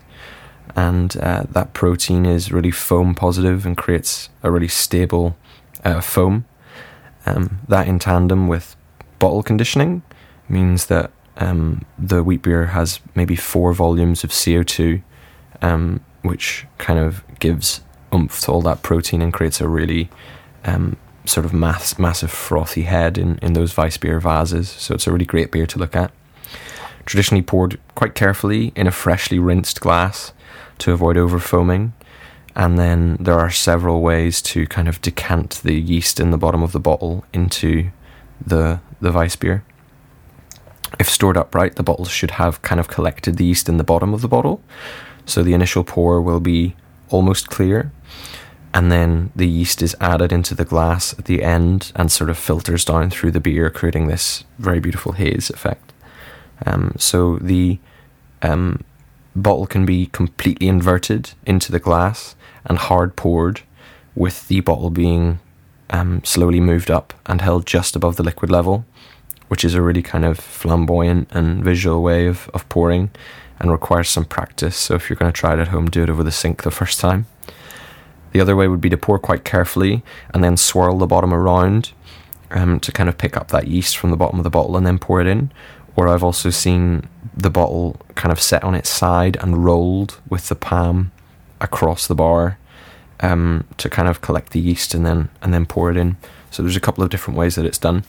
and 0.75 1.15
uh, 1.17 1.43
that 1.50 1.74
protein 1.74 2.25
is 2.25 2.51
really 2.51 2.72
foam 2.72 3.15
positive 3.15 3.65
and 3.65 3.75
creates 3.75 4.29
a 4.43 4.51
really 4.51 4.67
stable 4.67 5.36
uh, 5.84 6.01
foam. 6.01 6.46
Um, 7.25 7.60
that 7.67 7.88
in 7.88 8.00
tandem 8.00 8.48
with 8.48 8.75
bottle 9.20 9.43
conditioning 9.43 10.01
means 10.50 10.88
that 10.88 11.12
um, 11.38 11.86
the 11.98 12.24
wheat 12.24 12.41
beer 12.41 12.67
has 12.67 13.00
maybe 13.15 13.36
four 13.36 13.74
volumes 13.74 14.24
of 14.24 14.31
CO2, 14.31 15.01
um, 15.62 16.01
which 16.24 16.65
kind 16.77 17.00
of 17.00 17.24
gives 17.39 17.81
oomph 18.13 18.41
to 18.41 18.51
all 18.51 18.62
that 18.62 18.84
protein 18.84 19.22
and 19.22 19.34
creates 19.34 19.62
a 19.62 19.67
really 19.67 20.10
um, 20.65 20.98
sort 21.25 21.46
of 21.46 21.53
mass, 21.53 21.98
massive 21.98 22.31
frothy 22.31 22.84
head 22.84 23.17
in, 23.17 23.38
in 23.39 23.53
those 23.53 23.75
Weiss 23.75 23.98
beer 23.98 24.20
vases. 24.20 24.70
So 24.70 24.93
it's 24.93 25.08
a 25.08 25.12
really 25.12 25.25
great 25.25 25.51
beer 25.51 25.65
to 25.67 25.79
look 25.79 25.96
at. 25.96 26.12
Traditionally 27.05 27.41
poured 27.41 27.79
quite 27.96 28.15
carefully 28.15 28.72
in 28.75 28.88
a 28.88 28.91
freshly 28.91 29.39
rinsed 29.39 29.81
glass 29.81 30.34
to 30.79 30.91
avoid 30.91 31.17
over 31.17 31.39
foaming. 31.39 31.93
And 32.55 32.77
then 32.77 33.17
there 33.20 33.39
are 33.39 33.50
several 33.50 34.01
ways 34.01 34.41
to 34.43 34.67
kind 34.67 34.88
of 34.88 35.01
decant 35.01 35.62
the 35.63 35.79
yeast 35.79 36.20
in 36.20 36.31
the 36.31 36.38
bottom 36.38 36.63
of 36.63 36.74
the 36.74 36.79
bottle 36.79 37.25
into 37.34 37.91
the 38.46 38.79
the 39.00 39.12
Weiss 39.12 39.36
beer. 39.36 39.63
If 41.00 41.10
stored 41.10 41.38
upright, 41.38 41.75
the 41.75 41.84
bottles 41.84 42.12
should 42.12 42.31
have 42.31 42.62
kind 42.62 42.79
of 42.79 42.88
collected 42.88 43.38
the 43.38 43.46
yeast 43.46 43.70
in 43.70 43.77
the 43.77 43.84
bottom 43.84 44.13
of 44.13 44.22
the 44.22 44.27
bottle. 44.27 44.62
So 45.25 45.43
the 45.43 45.53
initial 45.53 45.84
pour 45.84 46.22
will 46.22 46.39
be 46.39 46.75
almost 47.10 47.50
clear, 47.50 47.91
and 48.74 48.91
then 48.91 49.31
the 49.36 49.48
yeast 49.48 49.81
is 49.81 49.96
added 50.00 50.31
into 50.31 50.53
the 50.53 50.65
glass 50.65 51.17
at 51.17 51.25
the 51.25 51.43
end 51.43 51.91
and 51.96 52.12
sort 52.12 52.29
of 52.29 52.38
filters 52.38 52.86
down 52.86 53.10
through 53.10 53.31
the 53.31 53.39
beer, 53.39 53.70
creating 53.70 54.08
this 54.08 54.43
very 54.60 54.79
beautiful 54.79 55.13
haze 55.13 55.50
effect. 55.50 55.91
Um, 56.65 56.94
so 56.98 57.38
the 57.38 57.80
um, 58.41 58.84
bottle 59.36 59.65
can 59.65 59.86
be 59.86 60.08
completely 60.08 60.68
inverted 60.68 61.32
into 61.46 61.72
the 61.72 61.80
glass 61.80 62.36
and 62.65 62.77
hard 62.77 63.15
poured, 63.15 63.62
with 64.15 64.48
the 64.48 64.60
bottle 64.60 64.89
being 64.89 65.39
um, 65.89 66.24
slowly 66.24 66.60
moved 66.60 66.91
up 66.91 67.13
and 67.25 67.41
held 67.41 67.65
just 67.65 67.96
above 67.96 68.15
the 68.15 68.24
liquid 68.24 68.51
level, 68.51 68.86
which 69.48 69.63
is 69.63 69.74
a 69.74 69.82
really 69.82 70.01
kind 70.01 70.25
of 70.25 70.38
flamboyant 70.39 71.30
and 71.32 71.63
visual 71.63 72.01
way 72.01 72.27
of, 72.27 72.50
of 72.53 72.68
pouring 72.70 73.10
and 73.60 73.72
requires 73.72 74.10
some 74.10 74.25
practice. 74.25 74.75
So 74.75 74.96
if 74.96 75.10
you're 75.10 75.18
going 75.18 75.32
to 75.32 75.38
try 75.38 75.53
it 75.53 75.60
at 75.60 75.70
home, 75.70 75.88
do 75.88 76.03
it 76.03 76.10
over 76.10 76.24
the 76.24 76.32
sink 76.32 76.63
the 76.63 76.72
first 76.72 77.00
time. 77.00 77.25
The 78.32 78.39
other 78.39 78.56
way 78.56 78.68
would 78.68 78.82
be 78.82 78.89
to 78.89 78.98
pour 78.98 79.20
quite 79.20 79.44
carefully 79.44 80.03
and 80.34 80.44
then 80.44 80.58
swirl 80.58 80.98
the 80.98 81.06
bottom 81.06 81.34
around 81.34 81.91
um, 82.50 82.80
to 82.80 82.91
kind 82.91 83.10
of 83.10 83.18
pick 83.18 83.38
up 83.38 83.50
that 83.50 83.68
yeast 83.68 83.98
from 83.98 84.12
the 84.12 84.18
bottom 84.18 84.39
of 84.39 84.44
the 84.44 84.50
bottle 84.50 84.77
and 84.77 84.86
then 84.86 84.98
pour 84.98 85.22
it 85.22 85.27
in. 85.27 85.51
Or 85.96 86.08
I've 86.08 86.24
also 86.24 86.50
seen 86.50 87.08
the 87.36 87.50
bottle 87.50 87.98
kind 88.16 88.32
of 88.32 88.42
set 88.42 88.64
on 88.64 88.76
its 88.76 88.90
side 88.90 89.38
and 89.42 89.66
rolled 89.66 90.20
with 90.30 90.48
the 90.50 90.56
palm 90.56 91.12
across 91.60 92.08
the 92.08 92.16
bar 92.16 92.58
um, 93.20 93.66
to 93.78 93.90
kind 93.90 94.08
of 94.08 94.22
collect 94.22 94.52
the 94.52 94.60
yeast 94.60 94.94
and 94.94 95.06
then 95.06 95.30
and 95.42 95.54
then 95.54 95.66
pour 95.66 95.92
it 95.92 95.98
in. 95.98 96.18
So 96.50 96.64
there's 96.64 96.76
a 96.76 96.82
couple 96.82 97.04
of 97.04 97.10
different 97.10 97.38
ways 97.38 97.56
that 97.56 97.66
it's 97.66 97.78
done. 97.78 98.04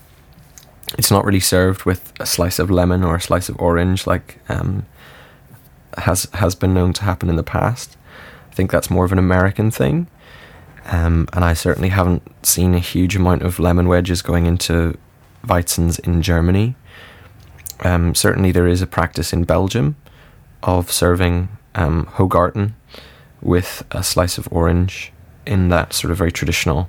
It's 0.99 1.11
not 1.11 1.25
really 1.25 1.41
served 1.41 1.85
with 1.85 2.13
a 2.21 2.27
slice 2.27 2.59
of 2.59 2.71
lemon 2.71 3.03
or 3.03 3.17
a 3.17 3.21
slice 3.21 3.49
of 3.49 3.61
orange 3.61 4.07
like 4.07 4.39
um, 4.49 4.87
has 5.99 6.29
has 6.35 6.55
been 6.55 6.75
known 6.75 6.93
to 6.95 7.05
happen 7.05 7.29
in 7.29 7.37
the 7.37 7.43
past. 7.43 7.97
I 8.51 8.55
think 8.55 8.71
that's 8.71 8.91
more 8.91 9.05
of 9.05 9.13
an 9.13 9.19
American 9.19 9.71
thing. 9.71 10.09
Um, 10.87 11.29
and 11.33 11.45
I 11.45 11.55
certainly 11.55 11.91
haven't 11.91 12.23
seen 12.45 12.75
a 12.75 12.79
huge 12.79 13.15
amount 13.15 13.43
of 13.43 13.59
lemon 13.59 13.89
wedges 13.89 14.21
going 14.21 14.47
into 14.47 14.99
Weizens 15.47 16.01
in 16.01 16.23
Germany. 16.23 16.75
Um, 17.83 18.15
certainly, 18.15 18.53
there 18.53 18.69
is 18.69 18.81
a 18.81 18.87
practice 18.87 19.33
in 19.33 19.45
Belgium 19.45 19.97
of 20.63 20.91
serving 20.91 21.49
um, 21.75 22.07
Hoegaarden 22.07 22.75
with 23.41 23.85
a 23.91 24.03
slice 24.03 24.39
of 24.39 24.49
orange 24.53 25.13
in 25.47 25.69
that 25.69 25.93
sort 25.93 26.13
of 26.13 26.19
very 26.19 26.31
traditional 26.31 26.89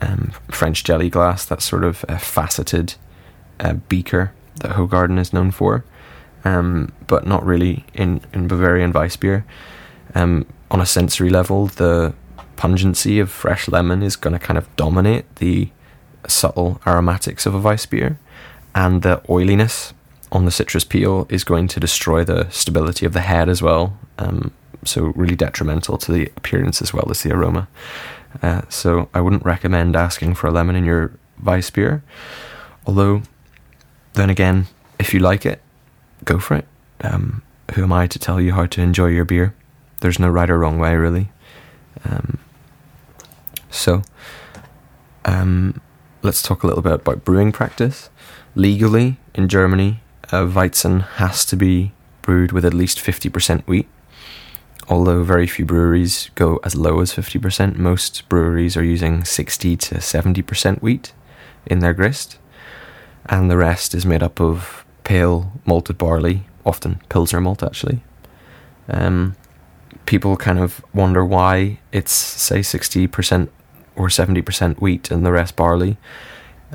um, 0.00 0.32
French 0.50 0.84
jelly 0.84 1.10
glass, 1.10 1.44
that 1.44 1.60
sort 1.60 1.84
of 1.84 2.04
uh, 2.08 2.18
faceted 2.18 2.94
uh, 3.58 3.74
beaker 3.88 4.32
that 4.60 4.72
Hoegaarden 4.72 5.18
is 5.18 5.32
known 5.32 5.50
for, 5.50 5.84
um, 6.44 6.92
but 7.06 7.26
not 7.26 7.44
really 7.44 7.84
in, 7.94 8.20
in 8.32 8.46
Bavarian 8.46 8.92
Weissbier. 8.92 9.44
Um, 10.14 10.46
on 10.70 10.80
a 10.80 10.86
sensory 10.86 11.30
level, 11.30 11.66
the 11.66 12.14
pungency 12.56 13.18
of 13.18 13.30
fresh 13.30 13.68
lemon 13.68 14.02
is 14.02 14.16
going 14.16 14.32
to 14.32 14.38
kind 14.38 14.58
of 14.58 14.74
dominate 14.76 15.36
the 15.36 15.70
subtle 16.26 16.80
aromatics 16.86 17.46
of 17.46 17.54
a 17.54 17.60
Weissbier, 17.60 18.18
and 18.74 19.02
the 19.02 19.22
oiliness 19.28 19.94
on 20.30 20.44
the 20.44 20.50
citrus 20.50 20.84
peel 20.84 21.26
is 21.30 21.44
going 21.44 21.68
to 21.68 21.80
destroy 21.80 22.24
the 22.24 22.48
stability 22.50 23.06
of 23.06 23.12
the 23.12 23.20
head 23.20 23.48
as 23.48 23.62
well. 23.62 23.98
Um, 24.18 24.52
so 24.84 25.12
really 25.16 25.36
detrimental 25.36 25.98
to 25.98 26.12
the 26.12 26.26
appearance 26.36 26.82
as 26.82 26.92
well 26.92 27.10
as 27.10 27.22
the 27.22 27.32
aroma. 27.32 27.68
Uh, 28.42 28.62
so 28.68 29.08
I 29.14 29.20
wouldn't 29.20 29.44
recommend 29.44 29.96
asking 29.96 30.34
for 30.34 30.48
a 30.48 30.50
lemon 30.50 30.76
in 30.76 30.84
your 30.84 31.12
Weiss 31.42 31.70
beer. 31.70 32.02
Although, 32.86 33.22
then 34.14 34.30
again, 34.30 34.66
if 34.98 35.14
you 35.14 35.20
like 35.20 35.46
it, 35.46 35.62
go 36.24 36.38
for 36.38 36.56
it. 36.56 36.66
Um, 37.00 37.42
who 37.74 37.82
am 37.82 37.92
I 37.92 38.06
to 38.06 38.18
tell 38.18 38.40
you 38.40 38.52
how 38.52 38.66
to 38.66 38.82
enjoy 38.82 39.06
your 39.06 39.24
beer? 39.24 39.54
There's 40.00 40.18
no 40.18 40.28
right 40.28 40.50
or 40.50 40.58
wrong 40.58 40.78
way, 40.78 40.94
really. 40.96 41.30
Um, 42.04 42.38
so, 43.70 44.02
um, 45.24 45.80
let's 46.22 46.42
talk 46.42 46.62
a 46.62 46.66
little 46.66 46.82
bit 46.82 46.92
about 46.92 47.24
brewing 47.24 47.52
practice. 47.52 48.10
Legally, 48.54 49.18
in 49.34 49.48
Germany, 49.48 50.00
a 50.30 50.46
Weizen 50.46 51.02
has 51.16 51.44
to 51.46 51.56
be 51.56 51.92
brewed 52.22 52.52
with 52.52 52.64
at 52.64 52.74
least 52.74 52.98
50% 52.98 53.66
wheat 53.66 53.88
although 54.88 55.22
very 55.22 55.46
few 55.46 55.64
breweries 55.64 56.30
go 56.34 56.58
as 56.64 56.74
low 56.74 57.00
as 57.00 57.12
50%, 57.12 57.76
most 57.76 58.28
breweries 58.28 58.76
are 58.76 58.84
using 58.84 59.24
60 59.24 59.76
to 59.76 59.94
70% 59.96 60.82
wheat 60.82 61.12
in 61.66 61.80
their 61.80 61.92
grist, 61.92 62.38
and 63.26 63.50
the 63.50 63.56
rest 63.56 63.94
is 63.94 64.06
made 64.06 64.22
up 64.22 64.40
of 64.40 64.84
pale 65.04 65.52
malted 65.66 65.98
barley, 65.98 66.44
often 66.64 67.00
Pilsner 67.08 67.40
malt 67.40 67.62
actually. 67.62 68.02
Um, 68.88 69.36
people 70.06 70.36
kind 70.36 70.58
of 70.58 70.82
wonder 70.94 71.24
why 71.24 71.80
it's, 71.92 72.12
say, 72.12 72.60
60% 72.60 73.48
or 73.96 74.08
70% 74.08 74.80
wheat 74.80 75.10
and 75.10 75.26
the 75.26 75.32
rest 75.32 75.56
barley. 75.56 75.98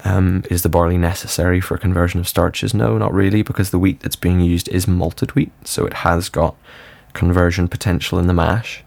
Um, 0.03 0.43
is 0.49 0.63
the 0.63 0.69
barley 0.69 0.97
necessary 0.97 1.61
for 1.61 1.77
conversion 1.77 2.19
of 2.19 2.27
starches? 2.27 2.73
No, 2.73 2.97
not 2.97 3.13
really, 3.13 3.43
because 3.43 3.69
the 3.69 3.79
wheat 3.79 3.99
that's 3.99 4.15
being 4.15 4.39
used 4.41 4.67
is 4.69 4.87
malted 4.87 5.35
wheat, 5.35 5.51
so 5.63 5.85
it 5.85 5.93
has 5.93 6.29
got 6.29 6.55
conversion 7.13 7.67
potential 7.67 8.17
in 8.17 8.27
the 8.27 8.33
mash. 8.33 8.83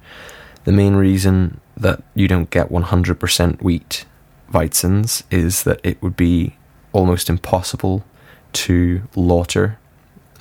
The 0.64 0.72
main 0.72 0.96
reason 0.96 1.60
that 1.76 2.02
you 2.14 2.26
don't 2.26 2.50
get 2.50 2.70
100% 2.70 3.62
wheat 3.62 4.04
Weizens 4.50 5.22
is 5.30 5.62
that 5.62 5.80
it 5.84 6.02
would 6.02 6.16
be 6.16 6.56
almost 6.92 7.30
impossible 7.30 8.04
to 8.52 9.02
lauter 9.14 9.78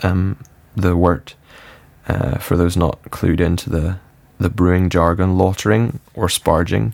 um, 0.04 0.40
the 0.76 0.96
wort. 0.96 1.36
Uh, 2.08 2.38
for 2.38 2.56
those 2.56 2.78
not 2.78 3.02
clued 3.10 3.40
into 3.40 3.70
the, 3.70 4.00
the 4.40 4.50
brewing 4.50 4.90
jargon, 4.90 5.38
lautering 5.38 6.00
or 6.14 6.28
sparging 6.28 6.94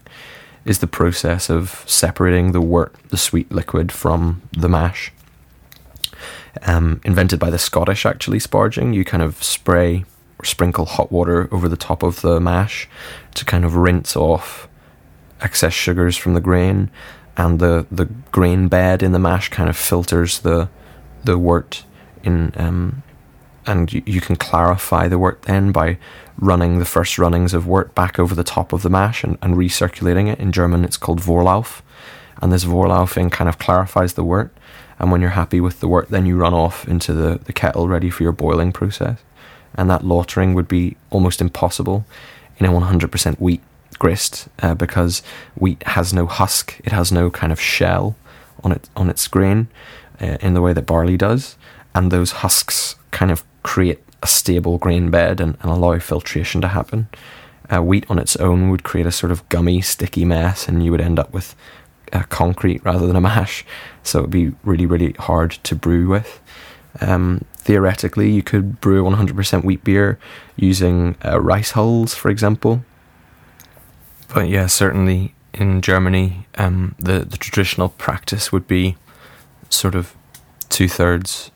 is 0.66 0.80
the 0.80 0.88
process 0.88 1.50
of 1.50 1.84
separating 1.88 2.52
the 2.52 2.62
wort, 2.62 2.96
the 3.10 3.18
sweet 3.18 3.52
liquid, 3.52 3.92
from 3.92 4.42
the 4.52 4.70
mash. 4.70 5.12
Um, 6.64 7.02
invented 7.04 7.40
by 7.40 7.50
the 7.50 7.58
Scottish, 7.58 8.06
actually, 8.06 8.40
sparging. 8.40 8.94
You 8.94 9.06
kind 9.06 9.24
of 9.24 9.42
spray 9.42 10.04
or 10.38 10.46
sprinkle 10.46 10.86
hot 10.86 11.12
water 11.12 11.48
over 11.52 11.70
the 11.70 11.78
top 11.78 12.04
of 12.04 12.22
the 12.22 12.40
mash 12.40 12.90
to 13.36 13.46
kind 13.46 13.64
of 13.64 13.76
rinse 13.76 14.16
off 14.16 14.68
excess 15.40 15.74
sugars 15.74 16.18
from 16.18 16.34
the 16.34 16.42
grain, 16.42 16.92
and 17.38 17.60
the, 17.60 17.88
the 17.90 18.06
grain 18.32 18.68
bed 18.68 19.02
in 19.02 19.14
the 19.14 19.20
mash 19.20 19.50
kind 19.50 19.70
of 19.70 19.78
filters 19.78 20.40
the 20.40 20.70
the 21.24 21.38
wort 21.38 21.86
in 22.24 22.52
um, 22.56 23.04
and 23.72 23.92
you, 23.92 24.04
you, 24.06 24.22
can 24.22 24.36
clarify 24.36 25.08
the 25.08 25.18
wort 25.18 25.42
then 25.44 25.72
by 25.72 25.98
running 26.38 26.80
the 26.80 26.86
first 26.86 27.18
runnings 27.18 27.54
of 27.54 27.66
wort 27.66 27.96
back 27.96 28.20
over 28.20 28.36
the 28.36 28.44
top 28.44 28.74
of 28.74 28.82
the 28.82 28.90
mash 28.90 29.24
and, 29.24 29.38
and 29.42 29.56
recirculating 29.56 30.32
it. 30.32 30.40
In 30.40 30.52
German, 30.52 30.84
it's 30.84 30.98
called 30.98 31.22
Vorlauf, 31.22 31.82
and 32.42 32.52
this 32.52 32.66
Vorlaufing 32.66 33.32
kind 33.32 33.50
of 33.50 33.58
clarifies 33.58 34.14
the 34.14 34.24
wort. 34.24 34.54
And 35.00 35.12
when 35.12 35.22
you're 35.22 35.32
happy 35.32 35.60
with 35.60 35.80
the 35.80 35.88
wort, 35.88 36.10
then 36.10 36.28
you 36.28 36.38
run 36.38 36.54
off 36.54 36.88
into 36.88 37.14
the, 37.14 37.40
the 37.40 37.54
kettle 37.54 37.88
ready 37.88 38.12
for 38.12 38.22
your 38.22 38.32
boiling 38.32 38.72
process. 38.72 39.20
And 39.74 39.90
that 39.90 40.02
lautering 40.02 40.54
would 40.54 40.68
be 40.68 40.98
almost 41.10 41.42
impossible 41.42 42.06
in 42.58 42.66
a 42.66 42.70
100% 42.70 43.40
wheat 43.40 43.62
grist 43.98 44.48
uh, 44.62 44.76
because 44.76 45.24
wheat 45.56 45.82
has 45.84 46.14
no 46.14 46.26
husk, 46.28 46.80
it 46.84 46.92
has 46.92 47.12
no 47.12 47.32
kind 47.32 47.52
of 47.52 47.60
shell 47.60 48.16
on 48.64 48.72
it 48.72 48.90
on 48.96 49.10
its 49.10 49.28
grain 49.28 49.68
uh, 50.22 50.38
in 50.42 50.54
the 50.54 50.62
way 50.62 50.74
that 50.74 50.86
barley 50.86 51.18
does, 51.18 51.56
and 51.94 52.12
those 52.12 52.32
husks 52.32 52.96
kind 53.12 53.32
of 53.32 53.44
create 53.64 54.00
a 54.24 54.28
stable 54.28 54.78
grain 54.78 55.10
bed 55.10 55.42
and, 55.42 55.58
and 55.62 55.72
allow 55.72 55.98
filtration 56.00 56.62
to 56.62 56.70
happen. 56.70 57.08
Uh, 57.70 57.82
wheat 57.82 58.06
on 58.10 58.20
its 58.20 58.36
own 58.38 58.70
would 58.70 58.84
create 58.84 59.08
a 59.08 59.12
sort 59.12 59.32
of 59.32 59.48
gummy, 59.50 59.82
sticky 59.82 60.26
mess, 60.26 60.68
and 60.68 60.84
you 60.84 60.92
would 60.92 61.02
end 61.02 61.18
up 61.18 61.32
with 61.34 61.56
uh, 62.12 62.24
concrete 62.24 62.84
rather 62.84 63.08
than 63.08 63.16
a 63.16 63.22
mash. 63.22 63.66
So 64.04 64.20
it 64.20 64.22
would 64.24 64.32
be 64.32 64.52
really, 64.64 64.86
really 64.86 65.14
hard 65.14 65.52
to 65.52 65.76
brew 65.76 66.08
with. 66.08 66.42
Um, 67.00 67.46
theoretically, 67.56 68.30
you 68.30 68.44
could 68.44 68.82
brew 68.82 69.04
100% 69.04 69.64
wheat 69.64 69.84
beer 69.84 70.20
using 70.56 71.16
uh, 71.24 71.40
rice 71.40 71.72
hulls, 71.72 72.14
for 72.14 72.30
example. 72.30 72.84
But 74.34 74.50
yeah, 74.50 74.68
certainly 74.68 75.34
in 75.54 75.82
Germany, 75.82 76.48
um, 76.56 76.96
the, 77.00 77.20
the 77.20 77.38
traditional 77.38 77.90
practice 77.90 78.52
would 78.52 78.68
be 78.68 78.98
sort 79.70 79.96
of 79.96 80.16
two 80.70 80.88
thirds 80.88 81.52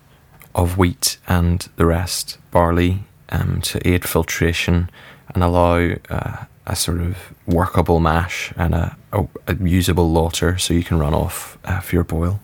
of 0.56 0.78
wheat 0.78 1.18
and 1.28 1.68
the 1.76 1.86
rest 1.86 2.38
barley 2.50 3.04
um, 3.28 3.60
to 3.60 3.86
aid 3.86 4.04
filtration 4.04 4.90
and 5.34 5.44
allow 5.44 5.92
uh, 6.08 6.44
a 6.66 6.74
sort 6.74 7.00
of 7.00 7.16
workable 7.46 8.00
mash 8.00 8.52
and 8.56 8.74
a, 8.74 8.96
a, 9.12 9.26
a, 9.46 9.54
usable 9.56 10.10
lauter 10.10 10.58
so 10.58 10.74
you 10.74 10.82
can 10.82 10.98
run 10.98 11.14
off 11.14 11.58
uh, 11.64 11.78
for 11.80 11.94
your 11.94 12.04
boil. 12.04 12.40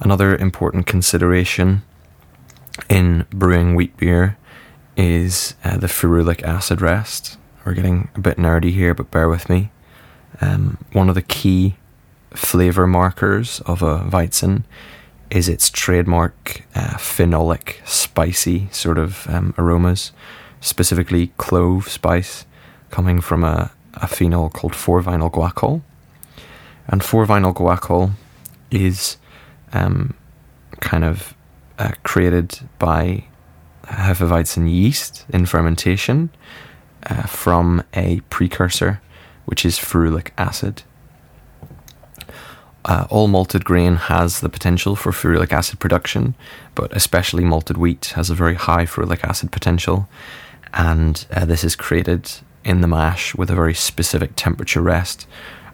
Another 0.00 0.34
important 0.34 0.86
consideration 0.86 1.82
in 2.88 3.26
brewing 3.30 3.74
wheat 3.74 3.96
beer 3.98 4.38
is 4.96 5.54
uh, 5.62 5.76
the 5.76 5.86
ferulic 5.86 6.42
acid 6.42 6.80
rest. 6.80 7.36
We're 7.64 7.74
getting 7.74 8.08
a 8.16 8.20
bit 8.20 8.38
nerdy 8.38 8.72
here, 8.72 8.94
but 8.94 9.10
bear 9.10 9.28
with 9.28 9.50
me. 9.50 9.70
Um, 10.40 10.78
one 10.92 11.10
of 11.10 11.14
the 11.14 11.22
key 11.22 11.76
flavour 12.30 12.86
markers 12.86 13.60
of 13.60 13.82
a 13.82 13.98
Weizen 13.98 14.64
is 15.30 15.48
its 15.48 15.70
trademark 15.70 16.62
uh, 16.74 16.96
phenolic, 16.96 17.86
spicy 17.86 18.68
sort 18.72 18.98
of 18.98 19.26
um, 19.28 19.54
aromas, 19.56 20.12
specifically 20.60 21.28
clove 21.36 21.88
spice, 21.88 22.44
coming 22.90 23.20
from 23.20 23.44
a, 23.44 23.70
a 23.94 24.06
phenol 24.06 24.50
called 24.50 24.72
4-vinyl 24.72 25.30
guaiacol. 25.30 25.82
And 26.88 27.00
4-vinyl 27.00 27.54
guaiacol 27.54 28.12
is 28.70 29.16
um, 29.72 30.14
kind 30.80 31.04
of 31.04 31.34
uh, 31.78 31.92
created 32.02 32.60
by 32.78 33.24
Hefeweizen 33.84 34.70
yeast 34.70 35.24
in 35.30 35.46
fermentation 35.46 36.30
uh, 37.04 37.22
from 37.22 37.82
a 37.94 38.20
precursor, 38.30 39.00
which 39.46 39.64
is 39.64 39.78
ferulic 39.78 40.30
acid 40.36 40.82
uh, 42.84 43.06
all 43.10 43.28
malted 43.28 43.64
grain 43.64 43.96
has 43.96 44.40
the 44.40 44.48
potential 44.48 44.96
for 44.96 45.12
ferulic 45.12 45.52
acid 45.52 45.78
production, 45.78 46.34
but 46.74 46.94
especially 46.96 47.44
malted 47.44 47.76
wheat 47.76 48.06
has 48.16 48.30
a 48.30 48.34
very 48.34 48.54
high 48.54 48.86
ferulic 48.86 49.22
acid 49.24 49.52
potential, 49.52 50.08
and 50.72 51.26
uh, 51.32 51.44
this 51.44 51.64
is 51.64 51.76
created 51.76 52.30
in 52.64 52.80
the 52.80 52.88
mash 52.88 53.34
with 53.34 53.50
a 53.50 53.54
very 53.54 53.74
specific 53.74 54.32
temperature 54.36 54.82
rest 54.82 55.26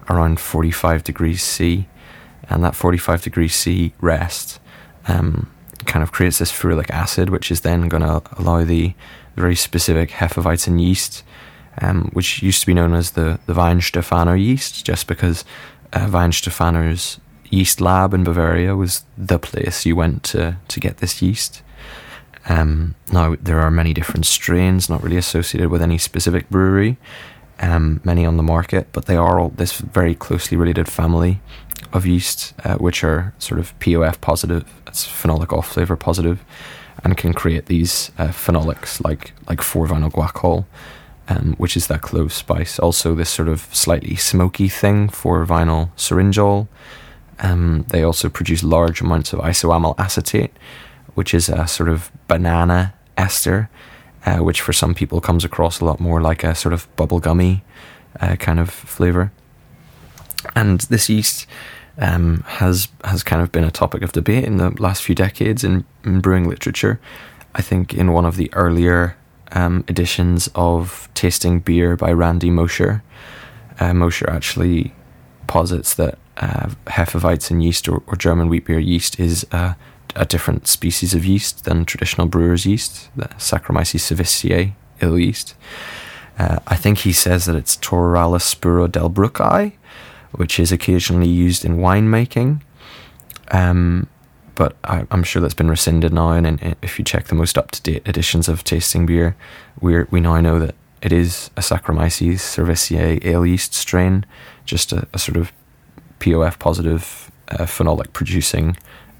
around 0.09 0.39
45 0.39 1.03
degrees 1.03 1.43
C, 1.43 1.87
and 2.49 2.63
that 2.63 2.75
45 2.75 3.21
degrees 3.21 3.55
C 3.55 3.93
rest 3.99 4.59
um, 5.07 5.51
kind 5.85 6.03
of 6.03 6.11
creates 6.11 6.39
this 6.39 6.51
ferulic 6.51 6.89
acid, 6.89 7.29
which 7.29 7.51
is 7.51 7.61
then 7.61 7.87
going 7.87 8.03
to 8.03 8.21
allow 8.37 8.63
the 8.63 8.93
very 9.35 9.55
specific 9.55 10.11
Hefeweizen 10.11 10.81
yeast, 10.81 11.23
um, 11.81 12.09
which 12.13 12.41
used 12.41 12.61
to 12.61 12.67
be 12.67 12.73
known 12.73 12.93
as 12.93 13.11
the, 13.11 13.39
the 13.45 13.53
Weihenstephaner 13.53 14.39
yeast, 14.39 14.85
just 14.85 15.07
because 15.07 15.45
uh, 15.93 16.07
Weihenstephaner's 16.07 17.19
yeast 17.49 17.79
lab 17.79 18.13
in 18.13 18.23
Bavaria 18.23 18.75
was 18.75 19.05
the 19.17 19.39
place 19.39 19.85
you 19.85 19.95
went 19.95 20.23
to, 20.23 20.57
to 20.67 20.79
get 20.79 20.97
this 20.97 21.21
yeast. 21.21 21.61
Um, 22.49 22.95
now, 23.11 23.35
there 23.41 23.59
are 23.59 23.71
many 23.71 23.93
different 23.93 24.25
strains, 24.25 24.89
not 24.89 25.03
really 25.03 25.17
associated 25.17 25.69
with 25.69 25.81
any 25.81 25.97
specific 25.97 26.49
brewery, 26.49 26.97
um, 27.59 28.01
many 28.03 28.25
on 28.25 28.37
the 28.37 28.43
market, 28.43 28.87
but 28.93 29.05
they 29.05 29.17
are 29.17 29.39
all 29.39 29.49
this 29.49 29.73
very 29.73 30.15
closely 30.15 30.55
related 30.55 30.87
family 30.87 31.41
of 31.93 32.05
yeast, 32.05 32.53
uh, 32.63 32.75
which 32.75 33.03
are 33.03 33.33
sort 33.39 33.59
of 33.59 33.77
POF 33.79 34.21
positive, 34.21 34.65
it's 34.85 35.05
phenolic 35.05 35.51
off 35.51 35.67
flavor 35.67 35.95
positive, 35.95 36.43
and 37.03 37.17
can 37.17 37.33
create 37.33 37.67
these 37.67 38.11
uh, 38.17 38.27
phenolics 38.27 39.03
like 39.03 39.33
like 39.47 39.59
4-vinyl 39.59 40.11
guaiacol, 40.11 40.65
um, 41.27 41.55
which 41.57 41.75
is 41.75 41.87
that 41.87 42.01
clove 42.01 42.31
spice. 42.33 42.79
Also, 42.79 43.15
this 43.15 43.29
sort 43.29 43.47
of 43.47 43.67
slightly 43.73 44.15
smoky 44.15 44.69
thing 44.69 45.07
4-vinyl 45.09 45.89
syringol. 45.95 46.67
Um, 47.39 47.85
they 47.89 48.03
also 48.03 48.29
produce 48.29 48.63
large 48.63 49.01
amounts 49.01 49.33
of 49.33 49.39
isoamyl 49.39 49.95
acetate, 49.99 50.51
which 51.13 51.33
is 51.33 51.49
a 51.49 51.67
sort 51.67 51.89
of 51.89 52.11
banana 52.27 52.93
ester, 53.17 53.69
uh, 54.25 54.37
which 54.37 54.61
for 54.61 54.73
some 54.73 54.93
people 54.93 55.21
comes 55.21 55.45
across 55.45 55.79
a 55.79 55.85
lot 55.85 55.99
more 55.99 56.21
like 56.21 56.43
a 56.43 56.55
sort 56.55 56.73
of 56.73 56.93
bubblegummy 56.95 57.61
uh, 58.19 58.35
kind 58.37 58.59
of 58.59 58.69
flavor. 58.69 59.31
And 60.55 60.81
this 60.81 61.09
yeast 61.09 61.47
um, 61.97 62.43
has 62.45 62.87
has 63.03 63.23
kind 63.23 63.41
of 63.41 63.51
been 63.51 63.63
a 63.63 63.71
topic 63.71 64.01
of 64.01 64.11
debate 64.11 64.43
in 64.43 64.57
the 64.57 64.69
last 64.81 65.03
few 65.03 65.15
decades 65.15 65.63
in, 65.63 65.85
in 66.03 66.21
brewing 66.21 66.47
literature. 66.47 66.99
I 67.55 67.61
think 67.61 67.93
in 67.93 68.11
one 68.11 68.25
of 68.25 68.35
the 68.35 68.53
earlier 68.53 69.17
um, 69.51 69.83
editions 69.87 70.49
of 70.55 71.09
Tasting 71.13 71.59
Beer 71.59 71.95
by 71.95 72.11
Randy 72.11 72.49
Mosher. 72.49 73.03
Uh, 73.79 73.93
Mosher 73.93 74.29
actually 74.29 74.93
posits 75.47 75.93
that 75.95 76.17
uh, 76.37 76.69
Hefeweizen 76.87 77.63
yeast 77.63 77.87
or, 77.87 78.03
or, 78.07 78.15
German 78.15 78.47
wheat 78.49 78.65
beer 78.65 78.79
yeast 78.79 79.19
is 79.19 79.45
uh, 79.51 79.73
a 80.15 80.25
different 80.25 80.67
species 80.67 81.13
of 81.13 81.25
yeast 81.25 81.65
than 81.65 81.85
traditional 81.85 82.27
brewer's 82.27 82.65
yeast, 82.65 83.09
the 83.15 83.25
Saccharomyces 83.39 84.01
cerevisiae 84.01 84.73
ale 85.01 85.17
yeast. 85.17 85.55
Uh, 86.37 86.59
I 86.67 86.75
think 86.75 86.99
he 86.99 87.11
says 87.11 87.45
that 87.45 87.55
it's 87.55 87.77
Torulaspora 87.77 88.89
delbrueckii, 88.89 89.73
which 90.33 90.59
is 90.59 90.71
occasionally 90.71 91.27
used 91.27 91.65
in 91.65 91.77
winemaking. 91.77 92.61
Um, 93.49 94.07
but 94.57 94.75
I, 94.83 95.05
am 95.11 95.23
sure 95.23 95.39
that's 95.39 95.53
been 95.53 95.69
rescinded 95.69 96.11
now. 96.11 96.31
And 96.31 96.75
if 96.81 96.97
you 96.97 97.05
check 97.05 97.27
the 97.27 97.35
most 97.35 97.57
up 97.59 97.69
to 97.71 97.81
date 97.81 98.07
editions 98.07 98.49
of 98.49 98.63
Tasting 98.63 99.05
Beer, 99.05 99.37
we 99.79 100.03
we 100.05 100.19
now 100.19 100.41
know 100.41 100.59
that 100.59 100.75
it 101.01 101.13
is 101.13 101.51
a 101.55 101.61
Saccharomyces 101.61 102.41
cerevisiae 102.41 103.23
ale 103.23 103.45
yeast 103.45 103.75
strain, 103.75 104.25
just 104.65 104.91
a, 104.91 105.07
a 105.13 105.19
sort 105.19 105.37
of 105.37 105.53
POF 106.19 106.57
positive 106.57 107.31
uh, 107.49 107.65
phenolic 107.65 108.13
producing 108.13 108.75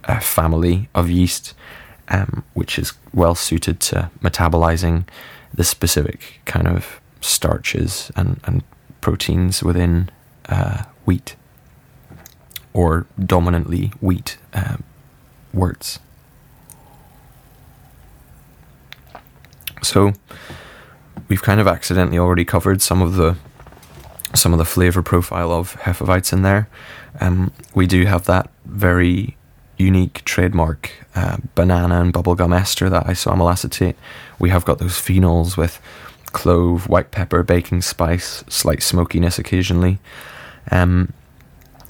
uh, 0.06 0.20
family 0.20 0.90
of 0.96 1.08
yeast, 1.08 1.54
um, 2.10 2.44
which 2.56 2.80
is 2.80 2.94
well 3.14 3.36
suited 3.36 3.80
to 3.80 4.10
metabolizing 4.22 5.06
the 5.54 5.64
specific 5.64 6.42
kind 6.46 6.68
of 6.68 7.00
starches 7.22 8.12
and, 8.16 8.40
and 8.46 8.64
proteins 9.02 9.62
within 9.62 10.10
uh, 10.50 10.84
wheat 11.06 11.36
or 12.74 13.06
dominantly 13.24 13.92
wheat 14.02 14.38
uh, 14.54 14.78
worts. 15.58 16.00
So 19.82 20.14
we've 21.28 21.42
kind 21.42 21.60
of 21.60 21.68
accidentally 21.68 22.18
already 22.18 22.46
covered 22.46 22.82
some 22.82 23.02
of 23.02 23.16
the 23.16 23.36
some 24.34 24.54
of 24.54 24.60
the 24.60 24.66
flavor 24.66 25.02
profile 25.02 25.52
of 25.52 25.74
Hefeweizen 25.78 26.34
in 26.34 26.42
there. 26.42 26.70
Um, 27.20 27.52
we 27.74 27.88
do 27.88 28.06
have 28.06 28.26
that 28.26 28.50
very 28.66 29.38
unique 29.78 30.24
trademark 30.26 30.92
uh, 31.16 31.38
banana 31.56 32.02
and 32.02 32.14
bubblegum 32.14 32.54
ester, 32.54 32.90
that 32.90 33.06
isoamyl 33.06 33.52
acetate. 33.52 33.96
We 34.38 34.50
have 34.50 34.66
got 34.66 34.80
those 34.80 34.94
phenols 34.94 35.56
with 35.56 35.80
clove, 36.34 36.90
white 36.90 37.12
pepper, 37.12 37.42
baking 37.44 37.82
spice, 37.82 38.44
slight 38.50 38.84
smokiness 38.84 39.40
occasionally. 39.40 40.00
Um, 40.72 41.14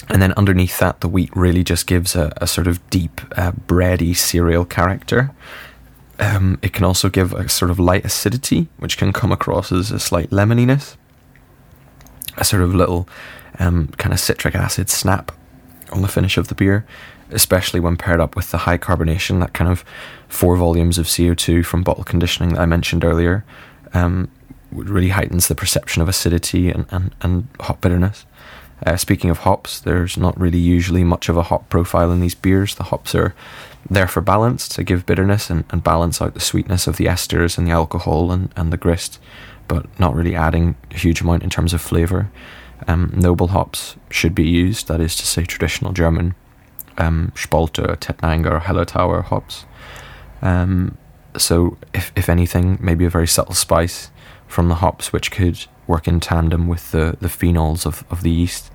and 0.10 0.22
then 0.22 0.34
underneath 0.34 0.80
that, 0.80 1.02
the 1.02 1.10
wheat 1.10 1.30
really 1.36 1.63
just 1.63 1.86
gives 1.86 2.15
a, 2.15 2.32
a 2.38 2.48
sort 2.48 2.67
of 2.67 2.88
deep, 2.89 3.22
uh, 3.36 3.52
bready 3.52 4.15
cereal 4.15 4.65
character. 4.65 5.32
Um, 6.20 6.58
it 6.62 6.74
can 6.74 6.86
also 6.86 7.10
give 7.10 7.34
a 7.34 7.48
sort 7.50 7.70
of 7.70 7.80
light 7.80 8.06
acidity, 8.06 8.70
which 8.78 8.98
can 8.98 9.13
come 9.13 9.32
across 9.32 9.72
as 9.72 9.91
a 9.91 10.00
slight 10.00 10.32
lemoniness, 10.32 10.98
a 12.38 12.43
sort 12.43 12.63
of 12.63 12.74
little 12.74 13.08
um, 13.60 13.89
kind 13.98 14.13
of 14.13 14.20
citric 14.20 14.56
acid 14.56 14.89
snap 14.89 15.32
on 15.91 16.02
the 16.02 16.08
finish 16.08 16.38
of 16.38 16.48
the 16.48 16.56
beer, 16.56 16.86
especially 17.32 17.80
when 17.80 17.98
paired 17.98 18.20
up 18.20 18.36
with 18.36 18.52
the 18.52 18.60
high 18.60 18.78
carbonation, 18.78 19.39
that 19.41 19.54
kind 19.54 19.70
of 19.70 19.84
four 20.28 20.56
volumes 20.56 20.98
of 20.98 21.06
CO2 21.06 21.65
from 21.65 21.84
bottle 21.84 22.04
conditioning 22.04 22.54
that 22.54 22.62
I 22.62 22.65
mentioned 22.65 23.04
earlier, 23.04 23.43
um, 23.93 24.30
really 24.72 25.10
heightens 25.10 25.48
the 25.48 25.56
perception 25.56 26.02
of 26.02 26.10
acidity 26.10 26.70
and, 26.70 26.86
and, 26.91 27.13
and 27.22 27.48
hop 27.60 27.82
bitterness. 27.82 28.26
Uh, 28.85 28.95
speaking 28.95 29.29
of 29.29 29.39
hops, 29.39 29.79
there's 29.79 30.17
not 30.17 30.39
really 30.39 30.59
usually 30.59 31.03
much 31.03 31.29
of 31.29 31.37
a 31.37 31.43
hop 31.43 31.67
profile 31.69 32.11
in 32.11 32.21
these 32.21 32.35
beers. 32.35 32.75
The 32.75 32.83
hops 32.83 33.15
are 33.15 33.33
there 33.89 34.07
for 34.07 34.21
balance 34.21 34.67
to 34.69 34.83
give 34.83 35.05
bitterness 35.05 35.49
and, 35.49 35.63
and 35.69 35.83
balance 35.83 36.21
out 36.21 36.33
the 36.33 36.39
sweetness 36.39 36.87
of 36.87 36.97
the 36.97 37.05
esters 37.05 37.57
and 37.57 37.65
the 37.65 37.71
alcohol 37.71 38.31
and, 38.31 38.53
and 38.55 38.71
the 38.71 38.77
grist, 38.77 39.19
but 39.67 39.87
not 39.99 40.13
really 40.13 40.35
adding 40.35 40.75
a 40.91 40.97
huge 40.97 41.21
amount 41.21 41.43
in 41.43 41.49
terms 41.49 41.73
of 41.73 41.81
flavour. 41.81 42.29
Um, 42.87 43.11
noble 43.15 43.47
hops 43.47 43.95
should 44.11 44.35
be 44.35 44.47
used, 44.47 44.87
that 44.87 45.01
is 45.01 45.15
to 45.15 45.25
say, 45.25 45.43
traditional 45.43 45.93
German 45.93 46.35
um, 46.97 47.31
Spalter, 47.35 47.95
Tettnanger, 47.95 48.51
or 48.51 48.59
Hallertauer 48.59 49.23
hops. 49.23 49.65
Um, 50.41 50.97
so, 51.35 51.77
if, 51.93 52.11
if 52.15 52.29
anything, 52.29 52.77
maybe 52.81 53.05
a 53.05 53.09
very 53.09 53.27
subtle 53.27 53.53
spice 53.53 54.09
from 54.47 54.69
the 54.69 54.75
hops, 54.75 55.13
which 55.13 55.31
could 55.31 55.65
work 55.88 56.08
in 56.08 56.19
tandem 56.19 56.67
with 56.67 56.91
the, 56.91 57.17
the 57.21 57.28
phenols 57.28 57.86
of, 57.86 58.04
of 58.10 58.21
the 58.21 58.32
yeast, 58.32 58.71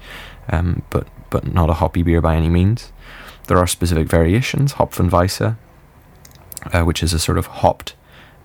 um, 0.49 0.83
but, 0.91 1.07
but 1.31 1.53
not 1.53 1.71
a 1.71 1.75
hoppy 1.75 2.03
beer 2.03 2.21
by 2.21 2.37
any 2.37 2.49
means. 2.49 2.93
There 3.49 3.59
are 3.59 3.67
specific 3.67 4.09
variations, 4.09 4.75
Hopfenweisse, 4.75 5.57
uh, 6.73 6.83
which 6.83 7.03
is 7.03 7.13
a 7.13 7.19
sort 7.19 7.39
of 7.39 7.47
hopped 7.47 7.95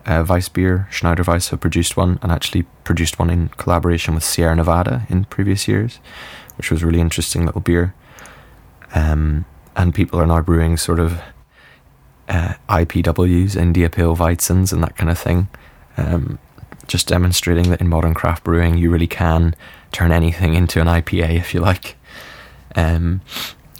uh, 0.06 0.25
Weiss 0.27 0.49
beer. 0.49 0.88
Schneider 0.89 1.23
Weiss 1.23 1.49
have 1.49 1.60
produced 1.60 1.97
one 1.97 2.17
and 2.21 2.32
actually 2.32 2.63
produced 2.84 3.19
one 3.19 3.30
in 3.30 3.49
collaboration 3.49 4.15
with 4.15 4.23
Sierra 4.23 4.56
Nevada 4.56 5.06
in 5.10 5.25
previous 5.25 5.67
years, 5.67 5.99
which 6.58 6.71
was 6.71 6.84
really 6.84 7.01
interesting 7.01 7.45
little 7.45 7.62
beer. 7.62 7.93
Um, 8.95 9.45
and 9.75 9.93
people 9.93 10.19
are 10.19 10.25
now 10.25 10.41
brewing 10.41 10.77
sort 10.77 10.99
of 10.99 11.21
uh, 12.30 12.56
IPWs, 12.69 13.56
India 13.56 13.89
Pale 13.89 14.15
Weizens, 14.15 14.73
and 14.73 14.82
that 14.84 14.97
kind 14.97 15.10
of 15.12 15.19
thing. 15.19 15.49
Um, 15.97 16.39
just 16.88 17.08
demonstrating 17.08 17.69
that 17.69 17.82
in 17.82 17.88
modern 17.88 18.13
craft 18.13 18.43
brewing, 18.43 18.78
you 18.78 18.89
really 18.89 19.08
can 19.08 19.56
turn 19.91 20.12
anything 20.12 20.54
into 20.54 20.82
an 20.82 20.88
IPA 20.88 21.38
if 21.38 21.54
you 21.54 21.60
like. 21.60 21.95
Um, 22.76 23.21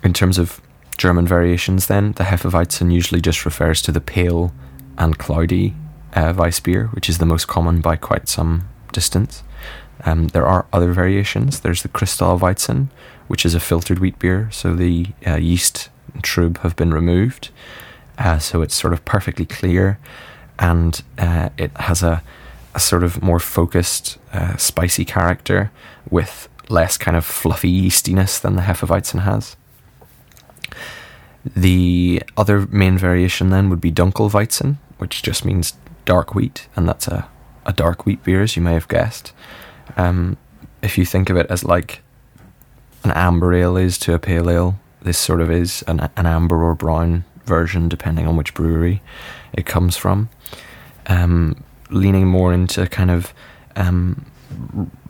in 0.04 0.14
terms 0.14 0.38
of 0.38 0.62
German 0.98 1.28
variations, 1.28 1.88
then, 1.88 2.14
the 2.14 2.24
Hefeweizen 2.24 2.92
usually 2.92 3.22
just 3.22 3.46
refers 3.46 3.82
to 3.84 3.92
the 3.92 4.02
pale 4.02 4.52
and 4.98 5.18
cloudy 5.18 5.76
uh, 6.14 6.34
Weissbier, 6.34 6.94
which 6.94 7.10
is 7.10 7.20
the 7.20 7.26
most 7.26 7.48
common 7.48 7.82
by 7.82 7.96
quite 7.96 8.28
some 8.28 8.68
distance. 8.92 9.44
Um, 10.06 10.30
there 10.30 10.46
are 10.46 10.66
other 10.74 10.92
variations. 10.92 11.60
There's 11.60 11.84
the 11.84 11.90
Kristallweizen, 11.90 12.88
which 13.28 13.46
is 13.46 13.54
a 13.54 13.60
filtered 13.60 14.00
wheat 14.00 14.18
beer, 14.20 14.50
so 14.52 14.74
the 14.74 15.08
uh, 15.26 15.36
yeast 15.36 15.90
and 16.14 16.24
trub 16.24 16.60
have 16.60 16.76
been 16.76 16.94
removed. 16.94 17.50
Uh, 18.18 18.40
so 18.40 18.62
it's 18.62 18.74
sort 18.74 18.94
of 18.94 19.06
perfectly 19.06 19.46
clear 19.46 20.00
and 20.60 21.04
uh, 21.18 21.50
it 21.58 21.72
has 21.78 22.02
a, 22.02 22.24
a 22.78 22.80
sort 22.80 23.04
of 23.04 23.24
more 23.24 23.40
focused, 23.40 24.20
uh, 24.32 24.56
spicy 24.56 25.04
character 25.04 25.72
with 26.12 26.48
less 26.70 26.96
kind 26.96 27.18
of 27.18 27.26
fluffy 27.26 27.72
yeastiness 27.72 28.40
than 28.40 28.56
the 28.56 28.62
Hefeweizen 28.62 29.22
has. 29.22 29.56
The 31.44 32.22
other 32.36 32.68
main 32.68 32.96
variation 32.96 33.50
then 33.50 33.72
would 33.72 33.82
be 33.82 33.92
Dunkelweizen, 33.92 34.78
which 35.00 35.24
just 35.24 35.44
means 35.44 35.74
dark 36.06 36.36
wheat, 36.36 36.68
and 36.76 36.88
that's 36.88 37.08
a, 37.08 37.28
a 37.66 37.74
dark 37.74 38.06
wheat 38.06 38.24
beer, 38.24 38.44
as 38.44 38.56
you 38.56 38.62
may 38.62 38.74
have 38.74 38.88
guessed. 38.88 39.34
Um, 39.96 40.38
if 40.84 41.00
you 41.00 41.06
think 41.06 41.32
of 41.32 41.36
it 41.38 41.48
as 41.50 41.64
like 41.64 42.04
an 43.04 43.12
amber 43.12 43.56
ale 43.56 43.76
is 43.76 43.98
to 44.00 44.14
a 44.14 44.20
pale 44.20 44.52
ale, 44.52 44.80
this 45.02 45.18
sort 45.18 45.42
of 45.42 45.50
is 45.50 45.84
an, 45.88 46.12
an 46.16 46.28
amber 46.28 46.62
or 46.62 46.76
brown 46.76 47.26
version, 47.44 47.90
depending 47.90 48.28
on 48.28 48.38
which 48.38 48.54
brewery 48.54 49.02
it 49.54 49.66
comes 49.66 49.98
from. 49.98 50.30
Um, 51.08 51.64
leaning 51.90 52.28
more 52.28 52.54
into 52.54 52.88
kind 52.88 53.12
of 53.12 53.34
um, 53.76 54.26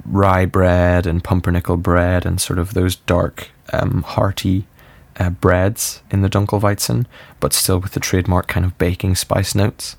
rye 0.05 0.45
bread 0.45 1.05
and 1.05 1.23
pumpernickel 1.23 1.77
bread 1.77 2.25
and 2.25 2.39
sort 2.39 2.59
of 2.59 2.73
those 2.73 2.95
dark, 2.95 3.49
um, 3.73 4.03
hearty 4.03 4.67
uh, 5.19 5.29
breads 5.29 6.01
in 6.11 6.21
the 6.21 6.29
Dunkelweizen, 6.29 7.05
but 7.39 7.53
still 7.53 7.79
with 7.79 7.93
the 7.93 7.99
trademark 7.99 8.47
kind 8.47 8.65
of 8.65 8.77
baking 8.77 9.15
spice 9.15 9.55
notes. 9.55 9.95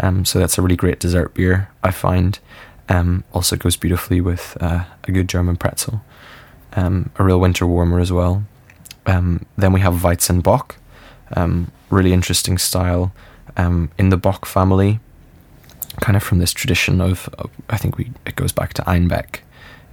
Um, 0.00 0.24
so 0.24 0.38
that's 0.38 0.58
a 0.58 0.62
really 0.62 0.76
great 0.76 0.98
dessert 0.98 1.34
beer, 1.34 1.68
I 1.82 1.90
find. 1.90 2.38
Um, 2.88 3.24
also 3.32 3.56
goes 3.56 3.76
beautifully 3.76 4.20
with 4.20 4.56
uh, 4.60 4.84
a 5.04 5.12
good 5.12 5.28
German 5.28 5.56
pretzel. 5.56 6.02
Um, 6.74 7.10
a 7.16 7.24
real 7.24 7.38
winter 7.38 7.66
warmer 7.66 8.00
as 8.00 8.10
well. 8.10 8.44
Um, 9.06 9.44
then 9.56 9.72
we 9.72 9.80
have 9.80 9.94
Weizenbock, 9.94 10.76
really 11.90 12.12
interesting 12.12 12.56
style 12.56 13.12
in 13.56 14.08
the 14.08 14.16
Bock 14.16 14.46
family, 14.46 15.00
kind 16.00 16.16
of 16.16 16.22
from 16.22 16.38
this 16.38 16.52
tradition 16.52 17.00
of, 17.00 17.28
of, 17.38 17.50
I 17.70 17.76
think 17.76 17.98
we 17.98 18.12
it 18.26 18.36
goes 18.36 18.52
back 18.52 18.74
to 18.74 18.82
Einbeck 18.82 19.40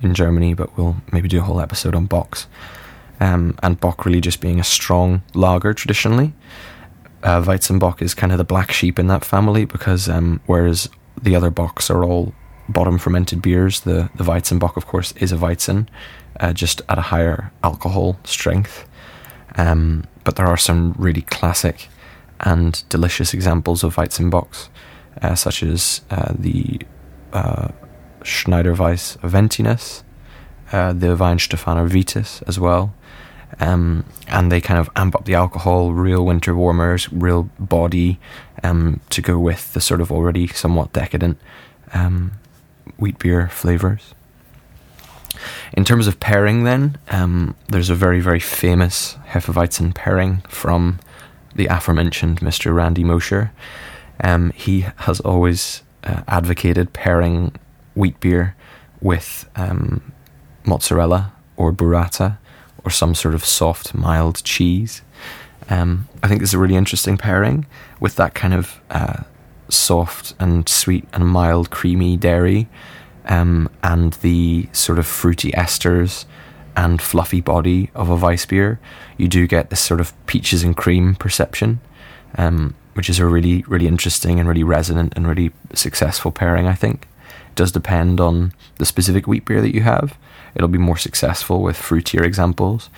in 0.02 0.14
Germany, 0.14 0.54
but 0.54 0.78
we'll 0.78 0.98
maybe 1.12 1.28
do 1.28 1.40
a 1.40 1.44
whole 1.44 1.62
episode 1.62 1.96
on 1.96 2.08
Bocks. 2.08 2.48
Um, 3.20 3.58
and 3.62 3.80
Bock 3.80 4.06
really 4.06 4.22
just 4.22 4.40
being 4.40 4.60
a 4.60 4.64
strong 4.64 5.24
lager 5.34 5.74
traditionally. 5.74 6.34
Uh, 7.22 7.42
Weizenbock 7.42 8.02
is 8.02 8.14
kind 8.14 8.32
of 8.32 8.38
the 8.38 8.46
black 8.46 8.72
sheep 8.72 8.98
in 8.98 9.08
that 9.08 9.26
family 9.26 9.66
because 9.66 10.08
um, 10.08 10.40
whereas 10.46 10.88
the 11.22 11.36
other 11.36 11.52
Bocks 11.52 11.90
are 11.90 12.06
all 12.06 12.34
bottom 12.70 12.98
fermented 12.98 13.42
beers, 13.42 13.82
the, 13.82 14.10
the 14.16 14.24
Weizenbock, 14.24 14.78
of 14.78 14.86
course, 14.86 15.12
is 15.14 15.32
a 15.32 15.36
Weizen, 15.38 15.88
uh, 16.40 16.54
just 16.54 16.82
at 16.88 16.98
a 16.98 17.02
higher 17.02 17.52
alcohol 17.64 18.20
strength. 18.24 18.88
Um, 19.56 20.06
but 20.24 20.36
there 20.36 20.46
are 20.46 20.58
some 20.58 20.94
really 20.98 21.24
classic 21.24 21.90
and 22.40 22.82
delicious 22.90 23.34
examples 23.34 23.84
of 23.84 23.96
Weizenbocks, 23.96 24.70
uh, 25.22 25.36
such 25.36 25.64
as 25.64 26.02
uh, 26.10 26.34
the 26.38 26.80
uh, 27.34 27.70
Schneider 28.24 28.74
Weiss 28.74 29.18
Aventinus, 29.18 30.04
uh, 30.72 30.94
the 30.94 31.16
Weihenstephaner 31.16 31.88
Vitus 31.88 32.42
as 32.44 32.60
well. 32.60 32.94
Um, 33.60 34.06
and 34.28 34.52
they 34.52 34.62
kind 34.62 34.80
of 34.80 34.90
amp 34.96 35.16
up 35.16 35.26
the 35.26 35.34
alcohol, 35.34 35.92
real 35.92 36.26
winter 36.26 36.56
warmers, 36.56 37.12
real 37.12 37.50
body 37.60 38.20
um, 38.64 39.02
to 39.10 39.22
go 39.22 39.40
with 39.40 39.74
the 39.74 39.82
sort 39.82 40.02
of 40.02 40.12
already 40.12 40.48
somewhat 40.48 40.94
decadent 40.94 41.40
um, 41.94 42.34
wheat 42.98 43.18
beer 43.18 43.50
flavors. 43.50 44.14
In 45.74 45.86
terms 45.86 46.08
of 46.08 46.20
pairing, 46.20 46.64
then, 46.64 46.98
um, 47.10 47.56
there's 47.70 47.90
a 47.90 47.96
very, 47.96 48.20
very 48.20 48.40
famous 48.40 49.16
Hefeweizen 49.30 49.96
pairing 49.96 50.42
from 50.48 51.00
the 51.56 51.68
aforementioned 51.68 52.42
Mr. 52.42 52.74
Randy 52.74 53.04
Mosher. 53.04 53.52
Um, 54.24 54.52
he 54.52 54.86
has 54.98 55.20
always 55.22 55.84
uh, 56.04 56.24
advocated 56.28 56.94
pairing 56.94 57.56
wheat 57.96 58.20
beer 58.20 58.56
with 59.02 59.50
um, 59.56 60.12
mozzarella 60.66 61.34
or 61.58 61.72
burrata 61.72 62.38
or 62.84 62.92
some 62.92 63.16
sort 63.16 63.34
of 63.34 63.46
soft, 63.46 63.94
mild 63.94 64.44
cheese. 64.44 65.02
Um, 65.70 66.08
I 66.24 66.28
think 66.28 66.42
it's 66.42 66.54
a 66.54 66.58
really 66.58 66.76
interesting 66.76 67.18
pairing 67.18 67.66
with 68.00 68.16
that 68.16 68.34
kind 68.34 68.54
of 68.54 68.80
uh, 68.90 69.24
soft 69.70 70.34
and 70.40 70.68
sweet 70.68 71.08
and 71.14 71.28
mild, 71.28 71.70
creamy 71.70 72.18
dairy 72.18 72.68
um, 73.26 73.70
and 73.84 74.14
the 74.14 74.68
sort 74.72 75.00
of 75.00 75.06
fruity 75.06 75.52
esters 75.52 76.26
and 76.76 77.02
fluffy 77.02 77.42
body 77.42 77.92
of 77.94 78.10
a 78.10 78.16
Weiss 78.16 78.46
beer, 78.46 78.80
you 79.18 79.28
do 79.28 79.48
get 79.48 79.70
this 79.70 79.80
sort 79.80 80.00
of 80.00 80.14
peaches 80.26 80.64
and 80.64 80.76
cream 80.76 81.16
perception, 81.16 81.80
um, 82.38 82.76
which 83.00 83.10
is 83.10 83.18
a 83.18 83.26
really, 83.26 83.64
really 83.70 83.88
interesting 83.88 84.42
and 84.42 84.50
really 84.50 84.62
resonant 84.62 85.14
and 85.16 85.26
really 85.26 85.54
successful 85.74 86.34
pairing, 86.34 86.68
I 86.68 86.76
think. 86.76 87.08
It 87.48 87.56
does 87.56 87.72
depend 87.72 88.20
on 88.20 88.52
the 88.76 88.86
specific 88.86 89.26
wheat 89.26 89.46
beer 89.46 89.62
that 89.62 89.74
you 89.74 89.84
have. 89.84 90.18
It'll 90.54 90.68
be 90.68 90.78
more 90.78 90.98
successful 90.98 91.62
with 91.62 91.78
fruitier 91.78 92.26
examples. 92.26 92.90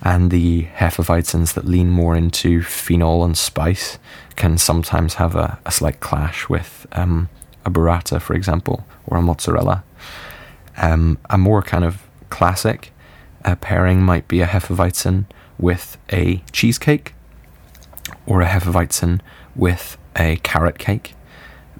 and 0.00 0.30
the 0.30 0.68
Hefeweizens 0.78 1.52
that 1.52 1.66
lean 1.66 1.90
more 1.90 2.16
into 2.16 2.62
phenol 2.62 3.24
and 3.24 3.36
spice 3.36 3.98
can 4.36 4.56
sometimes 4.56 5.14
have 5.14 5.36
a, 5.36 5.58
a 5.66 5.70
slight 5.70 6.00
clash 6.00 6.48
with 6.48 6.86
um, 6.92 7.28
a 7.66 7.70
burrata, 7.70 8.22
for 8.22 8.32
example, 8.32 8.86
or 9.06 9.18
a 9.18 9.22
mozzarella. 9.22 9.84
Um, 10.78 11.18
a 11.28 11.36
more 11.36 11.60
kind 11.60 11.84
of 11.84 12.02
classic 12.30 12.90
uh, 13.44 13.56
pairing 13.56 14.02
might 14.02 14.28
be 14.28 14.40
a 14.40 14.46
Hefeweizen 14.46 15.26
with 15.58 15.98
a 16.10 16.42
cheesecake 16.52 17.12
or 18.26 18.42
a 18.42 18.46
Hefeweizen 18.46 19.20
with 19.54 19.96
a 20.16 20.36
carrot 20.42 20.78
cake. 20.78 21.14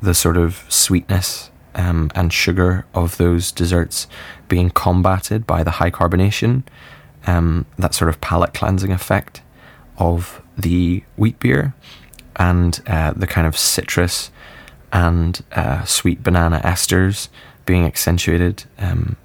The 0.01 0.15
sort 0.15 0.37
of 0.37 0.65
sweetness 0.69 1.51
um, 1.75 2.11
and 2.15 2.33
sugar 2.33 2.87
of 2.95 3.17
those 3.17 3.53
desserts 3.53 4.07
being 4.49 4.71
combated 4.71 5.47
by 5.47 5.63
the 5.63 5.73
high 5.73 5.91
carbonation, 5.91 6.65
um, 7.27 7.67
that 7.79 7.95
sort 7.95 8.09
of 8.09 8.21
palate 8.21 8.53
cleansing 8.53 8.93
effect 8.93 9.43
of 9.99 10.43
the 10.57 11.03
wheat 11.17 11.39
beer, 11.39 11.75
and 12.37 12.81
uh, 12.87 13.13
the 13.15 13.27
kind 13.27 13.47
of 13.47 13.57
citrus 13.57 14.31
and 14.93 15.43
uh, 15.53 15.85
sweet 15.85 16.23
banana 16.23 16.61
esters 16.65 17.29
being 17.65 17.85
accentuated 17.85 18.65
um, 18.79 19.17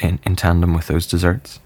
in, 0.00 0.18
in 0.24 0.36
tandem 0.36 0.74
with 0.74 0.86
those 0.86 1.06
desserts. 1.06 1.60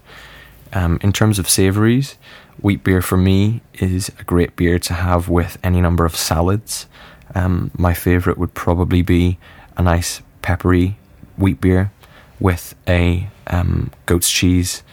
Um, 0.71 0.99
in 1.01 1.11
terms 1.11 1.39
of 1.39 1.49
savouries, 1.49 2.17
wheat 2.61 2.83
beer 2.83 3.01
for 3.01 3.17
me 3.17 3.61
is 3.75 4.11
a 4.19 4.23
great 4.23 4.55
beer 4.55 4.79
to 4.79 4.93
have 4.93 5.29
with 5.29 5.57
any 5.63 5.81
number 5.81 6.05
of 6.05 6.15
salads. 6.15 6.87
Um, 7.35 7.71
my 7.77 7.93
favourite 7.93 8.37
would 8.37 8.53
probably 8.53 9.01
be 9.01 9.37
a 9.77 9.81
nice 9.81 10.21
peppery 10.41 10.97
wheat 11.37 11.61
beer 11.61 11.91
with 12.39 12.75
a 12.87 13.27
um, 13.47 13.91
goat's 14.05 14.29
cheese 14.29 14.83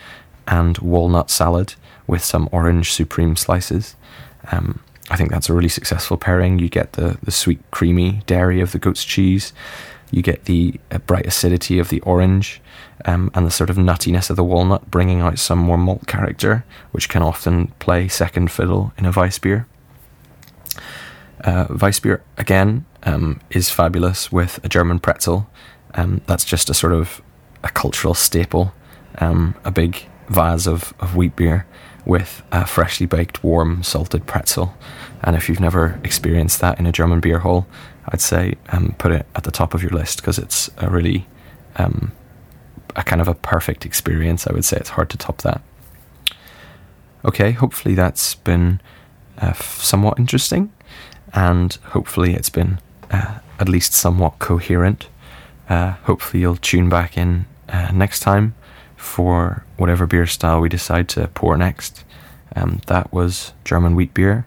and 0.47 0.79
walnut 0.79 1.31
salad 1.31 1.75
with 2.07 2.23
some 2.23 2.49
orange 2.53 2.93
supreme 2.93 3.37
slices. 3.37 3.97
Um, 4.53 4.81
I 5.11 5.17
think 5.17 5.31
that's 5.31 5.49
a 5.49 5.55
really 5.55 5.69
successful 5.69 6.17
pairing. 6.17 6.59
You 6.59 6.69
get 6.69 6.95
the, 6.95 7.19
the 7.23 7.31
sweet, 7.31 7.61
creamy 7.71 8.23
dairy 8.27 8.61
of 8.61 8.73
the 8.73 8.79
goat's 8.79 9.05
cheese, 9.05 9.53
you 10.11 10.23
get 10.23 10.45
the 10.45 10.79
uh, 10.91 10.99
bright 10.99 11.27
acidity 11.27 11.79
of 11.79 11.89
the 11.89 12.01
orange, 12.01 12.61
um, 13.05 13.31
and 13.35 13.47
the 13.47 13.51
sort 13.51 13.71
of 13.71 13.77
nuttiness 13.77 14.31
of 14.31 14.37
the 14.37 14.45
walnut, 14.45 14.91
bringing 14.91 15.21
out 15.21 15.39
some 15.39 15.59
more 15.59 15.79
malt 15.79 16.07
character, 16.07 16.65
which 16.93 17.09
can 17.09 17.23
often 17.23 17.69
play 17.79 18.09
second 18.09 18.51
fiddle 18.51 18.93
in 18.99 19.07
a 19.07 19.13
Weiss 19.13 19.39
beer. 19.39 19.67
Uh, 21.45 21.67
Weissbier, 21.67 22.23
again, 22.39 22.87
um, 23.05 23.41
is 23.51 23.71
fabulous 23.71 24.33
with 24.33 24.59
a 24.65 24.69
German 24.69 24.99
pretzel. 24.99 25.49
Um, 25.95 26.23
that's 26.27 26.45
just 26.45 26.71
a 26.71 26.75
sort 26.75 26.93
of 26.93 27.23
a 27.63 27.69
cultural 27.69 28.15
staple. 28.15 28.73
Um, 29.19 29.55
a 29.65 29.71
big 29.71 30.07
vase 30.29 30.67
of, 30.67 30.93
of 30.99 31.17
wheat 31.17 31.37
beer 31.37 31.67
with 32.05 32.43
a 32.53 32.67
freshly 32.67 33.07
baked, 33.07 33.43
warm, 33.45 33.83
salted 33.83 34.27
pretzel. 34.27 34.75
And 35.27 35.37
if 35.37 35.49
you've 35.49 35.61
never 35.61 36.01
experienced 36.05 36.61
that 36.61 36.79
in 36.79 36.87
a 36.87 36.93
German 36.93 37.21
beer 37.21 37.41
hall, 37.41 37.67
I'd 38.09 38.21
say 38.21 38.55
um, 38.69 38.95
put 38.97 39.13
it 39.13 39.27
at 39.35 39.43
the 39.45 39.51
top 39.51 39.75
of 39.75 39.83
your 39.83 39.91
list 39.91 40.19
because 40.19 40.39
it's 40.39 40.71
a 40.79 40.89
really 40.89 41.27
um, 41.77 42.13
a 42.95 43.03
kind 43.03 43.21
of 43.21 43.29
a 43.29 43.35
perfect 43.35 43.85
experience. 43.85 44.47
I 44.47 44.53
would 44.53 44.65
say 44.65 44.77
it's 44.79 44.91
hard 44.91 45.11
to 45.11 45.19
top 45.19 45.43
that. 45.43 45.61
Okay, 47.25 47.51
hopefully 47.51 47.95
that's 47.97 48.37
been 48.37 48.81
uh, 49.39 49.53
somewhat 49.53 50.19
interesting 50.19 50.73
and 51.35 51.75
hopefully 51.87 52.35
it's 52.35 52.49
been 52.49 52.79
uh, 53.11 53.41
at 53.59 53.69
least 53.69 53.93
somewhat 53.93 54.39
coherent. 54.39 55.09
Uh, 55.69 55.93
hopefully 56.05 56.41
you'll 56.41 56.57
tune 56.57 56.89
back 56.89 57.19
in 57.19 57.47
uh, 57.69 57.91
next 57.93 58.21
time 58.21 58.55
for 58.97 59.65
whatever 59.77 60.07
beer 60.07 60.27
style 60.27 60.61
we 60.61 60.69
decide 60.69 61.09
to 61.09 61.27
pour 61.29 61.57
next. 61.57 62.05
Um, 62.55 62.81
that 62.87 63.13
was 63.13 63.53
German 63.65 63.95
wheat 63.97 64.15
beer, 64.15 64.47